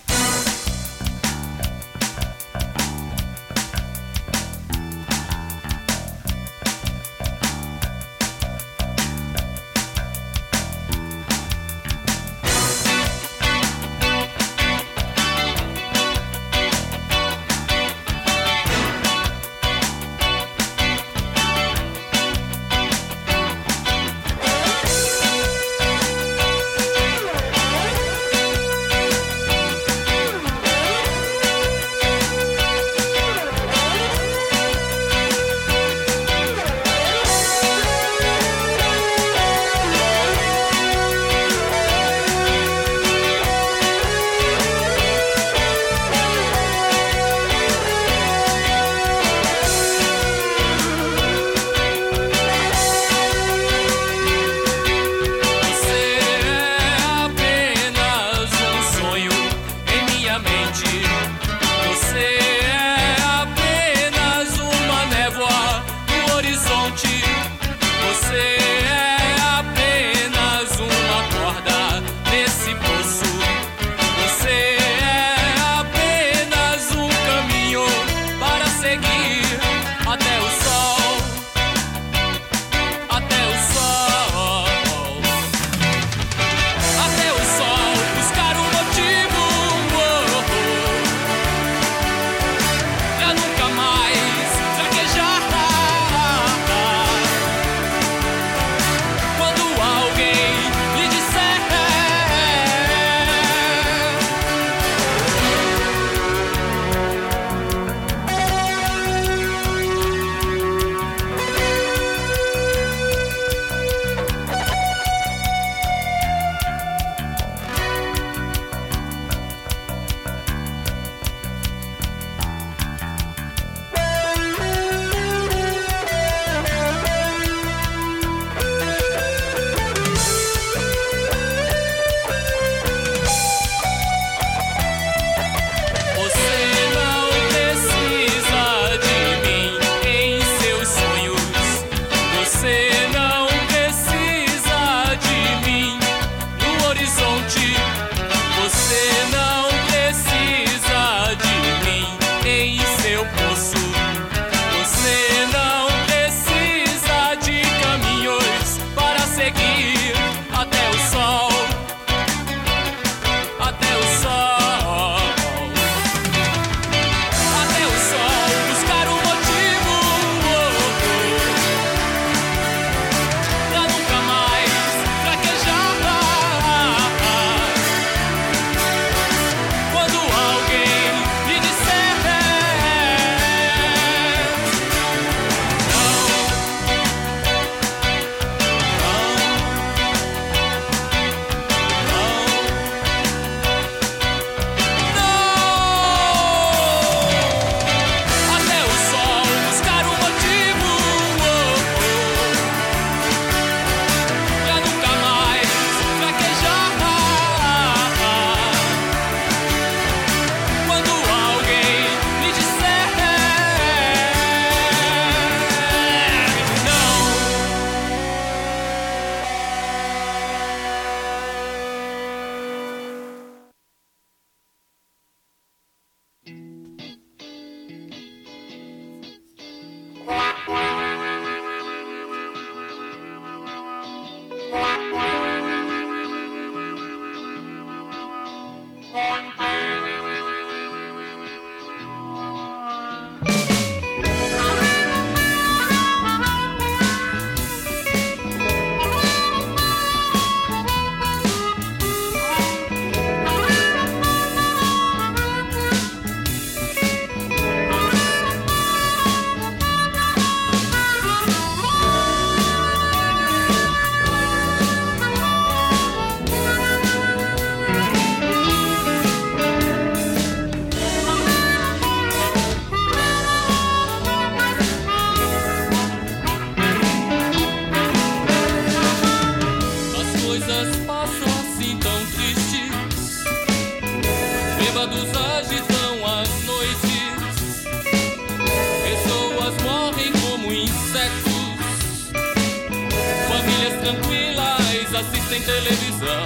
Assistem 295.54 295.62
televisão. 295.62 296.42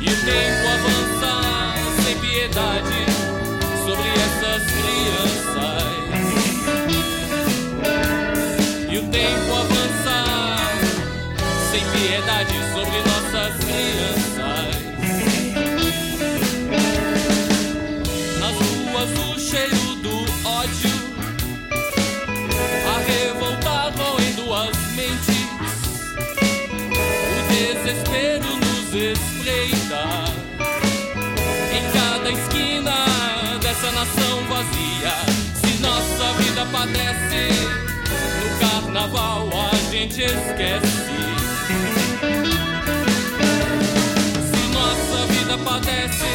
E 0.00 0.08
o 0.08 0.24
tempo 0.24 0.68
avança 0.68 0.93
carnaval 39.14 39.48
a 39.52 39.76
gente 39.90 40.22
esquece. 40.24 40.86
Se 44.50 44.68
nossa 44.72 45.26
vida 45.32 45.56
padece, 45.58 46.26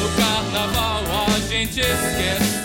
no 0.00 0.08
carnaval 0.16 1.04
a 1.26 1.40
gente 1.48 1.80
esquece. 1.80 2.61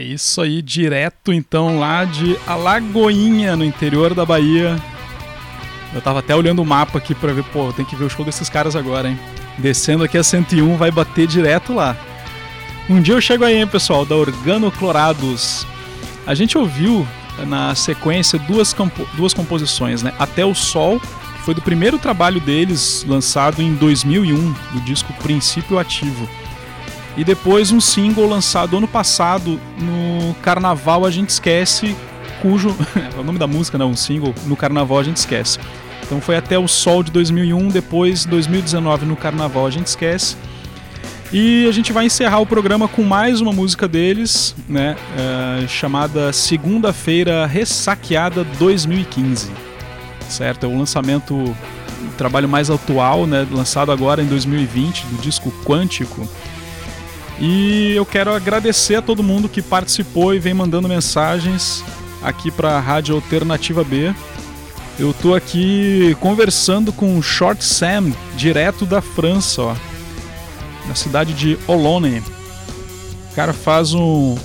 É 0.00 0.02
isso 0.02 0.40
aí, 0.40 0.62
direto 0.62 1.30
então 1.30 1.78
lá 1.78 2.06
de 2.06 2.34
Alagoinha, 2.46 3.54
no 3.54 3.62
interior 3.62 4.14
da 4.14 4.24
Bahia. 4.24 4.80
Eu 5.92 6.00
tava 6.00 6.20
até 6.20 6.34
olhando 6.34 6.62
o 6.62 6.64
mapa 6.64 6.96
aqui 6.96 7.14
pra 7.14 7.34
ver, 7.34 7.44
pô, 7.44 7.70
tem 7.70 7.84
que 7.84 7.94
ver 7.94 8.06
o 8.06 8.08
show 8.08 8.24
desses 8.24 8.48
caras 8.48 8.74
agora, 8.74 9.10
hein? 9.10 9.18
Descendo 9.58 10.02
aqui 10.02 10.16
a 10.16 10.24
101, 10.24 10.74
vai 10.78 10.90
bater 10.90 11.26
direto 11.26 11.74
lá. 11.74 11.94
Um 12.88 13.02
dia 13.02 13.12
eu 13.12 13.20
chego 13.20 13.44
aí, 13.44 13.58
hein, 13.58 13.66
pessoal, 13.66 14.06
da 14.06 14.16
Organoclorados. 14.16 15.66
A 16.26 16.34
gente 16.34 16.56
ouviu 16.56 17.06
na 17.46 17.74
sequência 17.74 18.38
duas, 18.38 18.72
compo- 18.72 19.06
duas 19.18 19.34
composições, 19.34 20.02
né? 20.02 20.14
Até 20.18 20.46
o 20.46 20.54
Sol, 20.54 20.98
que 20.98 21.42
foi 21.44 21.52
do 21.52 21.60
primeiro 21.60 21.98
trabalho 21.98 22.40
deles, 22.40 23.04
lançado 23.06 23.60
em 23.60 23.74
2001, 23.74 24.50
do 24.72 24.80
disco 24.80 25.12
Princípio 25.22 25.78
Ativo. 25.78 26.26
E 27.20 27.24
depois 27.24 27.70
um 27.70 27.82
single 27.82 28.26
lançado 28.26 28.78
ano 28.78 28.88
passado 28.88 29.60
no 29.78 30.32
Carnaval 30.36 31.04
A 31.04 31.10
Gente 31.10 31.28
Esquece, 31.28 31.94
cujo. 32.40 32.74
é 32.96 33.12
o 33.20 33.22
nome 33.22 33.38
da 33.38 33.46
música, 33.46 33.76
não, 33.76 33.90
um 33.90 33.94
single, 33.94 34.34
no 34.46 34.56
Carnaval 34.56 35.00
A 35.00 35.02
Gente 35.02 35.18
Esquece. 35.18 35.58
Então 36.02 36.18
foi 36.18 36.34
até 36.34 36.58
o 36.58 36.66
Sol 36.66 37.02
de 37.02 37.10
2001, 37.10 37.68
depois 37.68 38.24
2019 38.24 39.04
no 39.04 39.16
Carnaval 39.16 39.66
A 39.66 39.70
Gente 39.70 39.88
Esquece. 39.88 40.34
E 41.30 41.66
a 41.68 41.72
gente 41.72 41.92
vai 41.92 42.06
encerrar 42.06 42.40
o 42.40 42.46
programa 42.46 42.88
com 42.88 43.02
mais 43.02 43.42
uma 43.42 43.52
música 43.52 43.86
deles, 43.86 44.56
né? 44.66 44.96
eh, 45.18 45.66
chamada 45.68 46.32
Segunda-feira 46.32 47.44
Ressaqueada 47.44 48.44
2015. 48.58 49.50
Certo? 50.26 50.64
É 50.64 50.68
o 50.70 50.78
lançamento, 50.78 51.34
o 51.34 51.56
trabalho 52.16 52.48
mais 52.48 52.70
atual, 52.70 53.26
né? 53.26 53.46
Lançado 53.52 53.92
agora 53.92 54.22
em 54.22 54.26
2020, 54.26 55.02
do 55.02 55.20
disco 55.20 55.52
Quântico. 55.66 56.26
E 57.40 57.92
eu 57.94 58.04
quero 58.04 58.34
agradecer 58.34 58.96
a 58.96 59.02
todo 59.02 59.22
mundo 59.22 59.48
que 59.48 59.62
participou 59.62 60.34
e 60.34 60.38
vem 60.38 60.52
mandando 60.52 60.88
mensagens 60.88 61.82
aqui 62.22 62.50
para 62.50 62.76
a 62.76 62.80
Rádio 62.80 63.14
Alternativa 63.14 63.82
B. 63.82 64.14
Eu 64.98 65.14
tô 65.14 65.34
aqui 65.34 66.14
conversando 66.20 66.92
com 66.92 67.16
o 67.16 67.22
Short 67.22 67.64
Sam, 67.64 68.12
direto 68.36 68.84
da 68.84 69.00
França, 69.00 69.62
ó 69.62 69.76
na 70.90 70.94
cidade 70.96 71.32
de 71.32 71.56
Olone. 71.68 72.18
O 73.30 73.34
cara 73.34 73.52
faz 73.52 73.94
um 73.94 74.36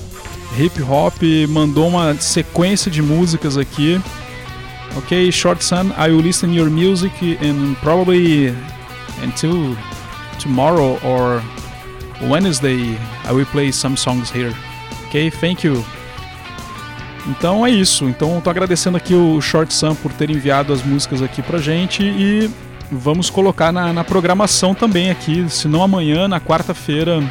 hip 0.58 0.80
hop, 0.84 1.22
mandou 1.50 1.88
uma 1.88 2.14
sequência 2.16 2.92
de 2.92 3.02
músicas 3.02 3.58
aqui. 3.58 4.00
Ok, 4.96 5.32
Short 5.32 5.64
Sun, 5.64 5.92
I 5.98 6.12
will 6.12 6.22
listen 6.22 6.54
your 6.54 6.70
music 6.70 7.38
and 7.42 7.76
probably 7.82 8.56
until 9.24 9.76
tomorrow 10.40 11.00
or 11.04 11.42
Wednesday 12.22 12.98
I 13.26 13.32
will 13.32 13.46
play 13.46 13.72
some 13.72 13.98
songs 13.98 14.30
here. 14.34 14.54
Ok, 15.08 15.32
thank 15.32 15.66
you. 15.66 15.84
Então 17.28 17.66
é 17.66 17.70
isso. 17.70 18.06
Então 18.06 18.40
tô 18.42 18.50
agradecendo 18.50 18.98
aqui 18.98 19.14
o 19.14 19.42
Short 19.42 19.74
Sun 19.74 19.96
por 19.96 20.12
ter 20.14 20.30
enviado 20.30 20.72
as 20.72 20.84
músicas 20.84 21.22
aqui 21.22 21.42
pra 21.42 21.58
gente 21.58 22.04
e 22.04 22.50
vamos 22.92 23.30
colocar 23.30 23.72
na, 23.72 23.92
na 23.92 24.04
programação 24.04 24.76
também 24.76 25.10
aqui, 25.10 25.46
se 25.50 25.68
não 25.68 25.82
amanhã, 25.82 26.28
na 26.28 26.40
quarta-feira, 26.40 27.24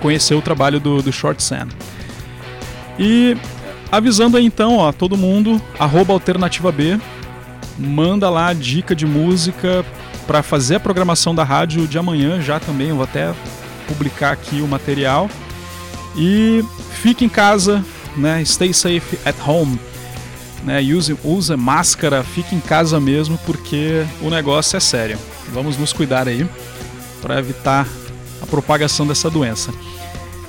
conhecer 0.00 0.34
o 0.34 0.42
trabalho 0.42 0.80
do, 0.80 1.00
do 1.00 1.12
Short 1.12 1.42
Sam. 1.42 1.68
E 2.98 3.36
avisando 3.90 4.36
aí 4.36 4.44
então, 4.44 4.78
ó, 4.78 4.92
todo 4.92 5.16
mundo, 5.16 5.60
arroba 5.78 6.12
alternativa 6.12 6.72
B, 6.72 6.98
manda 7.78 8.28
lá 8.28 8.52
dica 8.52 8.94
de 8.94 9.06
música 9.06 9.84
para 10.26 10.42
fazer 10.42 10.76
a 10.76 10.80
programação 10.80 11.34
da 11.34 11.44
rádio 11.44 11.86
de 11.86 11.98
amanhã 11.98 12.40
já 12.40 12.58
também, 12.58 12.88
eu 12.88 12.96
vou 12.96 13.04
até 13.04 13.32
publicar 13.86 14.32
aqui 14.32 14.60
o 14.60 14.68
material. 14.68 15.30
E 16.16 16.64
fique 17.02 17.24
em 17.24 17.28
casa, 17.28 17.84
né? 18.16 18.44
Stay 18.44 18.72
safe 18.72 19.18
at 19.24 19.36
home 19.46 19.78
né, 20.64 20.80
use, 20.80 21.16
use 21.22 21.54
máscara, 21.56 22.24
fique 22.24 22.54
em 22.54 22.60
casa 22.60 22.98
mesmo, 22.98 23.38
porque 23.44 24.04
o 24.22 24.30
negócio 24.30 24.76
é 24.76 24.80
sério. 24.80 25.18
Vamos 25.52 25.76
nos 25.76 25.92
cuidar 25.92 26.26
aí 26.26 26.48
para 27.20 27.38
evitar 27.38 27.86
a 28.40 28.46
propagação 28.46 29.06
dessa 29.06 29.30
doença. 29.30 29.72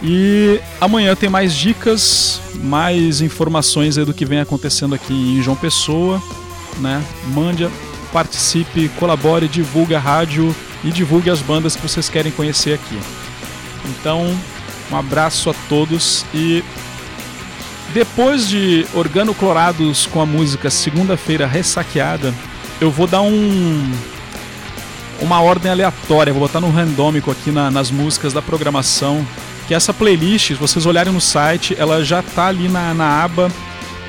E 0.01 0.59
amanhã 0.79 1.15
tem 1.15 1.29
mais 1.29 1.53
dicas, 1.53 2.39
mais 2.55 3.21
informações 3.21 3.95
do 3.95 4.13
que 4.13 4.25
vem 4.25 4.39
acontecendo 4.39 4.95
aqui 4.95 5.13
em 5.13 5.41
João 5.41 5.55
Pessoa, 5.55 6.21
né? 6.79 7.03
Mande, 7.33 7.69
participe, 8.11 8.89
colabore, 8.97 9.47
divulgue 9.47 9.95
a 9.95 9.99
rádio 9.99 10.55
e 10.85 10.91
divulgue 10.91 11.29
as 11.29 11.39
bandas 11.41 11.75
que 11.75 11.81
vocês 11.81 12.07
querem 12.07 12.31
conhecer 12.31 12.73
aqui. 12.75 12.97
Então, 13.89 14.25
um 14.91 14.95
abraço 14.95 15.49
a 15.49 15.53
todos 15.67 16.23
e 16.33 16.63
depois 17.93 18.47
de 18.47 18.85
organoclorados 18.93 20.05
com 20.05 20.21
a 20.21 20.25
música 20.25 20.69
Segunda-feira 20.69 21.45
Ressaqueada, 21.47 22.33
eu 22.79 22.89
vou 22.91 23.07
dar 23.07 23.21
um 23.21 23.91
uma 25.21 25.39
ordem 25.41 25.71
aleatória, 25.71 26.33
vou 26.33 26.41
botar 26.41 26.59
no 26.59 26.69
randômico 26.69 27.31
aqui 27.31 27.49
na- 27.49 27.71
nas 27.71 27.89
músicas 27.89 28.33
da 28.33 28.41
programação, 28.41 29.25
que 29.65 29.73
essa 29.73 29.93
playlist, 29.93 30.47
se 30.47 30.53
vocês 30.55 30.85
olharem 30.85 31.13
no 31.13 31.21
site, 31.21 31.73
ela 31.79 32.03
já 32.03 32.21
tá 32.21 32.47
ali 32.47 32.67
na, 32.67 32.93
na 32.93 33.23
aba 33.23 33.49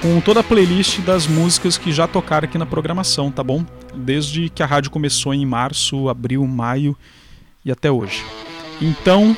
com 0.02 0.20
toda 0.20 0.40
a 0.40 0.42
playlist 0.42 0.98
das 1.00 1.26
músicas 1.28 1.78
que 1.78 1.92
já 1.92 2.08
tocaram 2.08 2.46
aqui 2.48 2.58
na 2.58 2.66
programação, 2.66 3.30
tá 3.30 3.42
bom? 3.44 3.64
Desde 3.96 4.48
que 4.48 4.62
a 4.62 4.66
rádio 4.66 4.90
começou 4.90 5.32
em 5.34 5.46
março, 5.46 6.08
abril, 6.08 6.46
maio 6.46 6.96
e 7.64 7.72
até 7.72 7.90
hoje. 7.90 8.24
Então, 8.80 9.36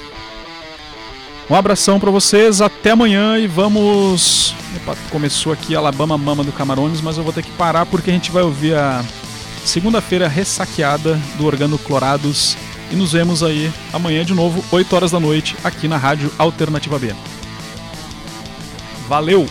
um 1.48 1.54
abração 1.54 1.98
pra 1.98 2.10
vocês, 2.10 2.60
até 2.60 2.90
amanhã 2.90 3.38
e 3.38 3.46
vamos. 3.46 4.54
Opa, 4.76 4.96
começou 5.10 5.52
aqui 5.52 5.74
Alabama 5.74 6.18
Mama 6.18 6.44
do 6.44 6.52
Camarões, 6.52 7.00
mas 7.00 7.16
eu 7.16 7.24
vou 7.24 7.32
ter 7.32 7.42
que 7.42 7.50
parar 7.52 7.86
porque 7.86 8.10
a 8.10 8.12
gente 8.12 8.30
vai 8.30 8.42
ouvir 8.42 8.74
a 8.74 9.02
segunda-feira 9.64 10.28
ressaqueada 10.28 11.18
do 11.36 11.46
Organo 11.46 11.78
Clorados 11.78 12.56
e 12.90 12.96
nos 12.96 13.12
vemos 13.12 13.42
aí 13.42 13.72
amanhã 13.92 14.24
de 14.24 14.34
novo, 14.34 14.64
8 14.70 14.94
horas 14.94 15.10
da 15.10 15.20
noite, 15.20 15.56
aqui 15.64 15.88
na 15.88 15.96
Rádio 15.96 16.30
Alternativa 16.38 16.98
B. 16.98 17.14
Valeu! 19.08 19.46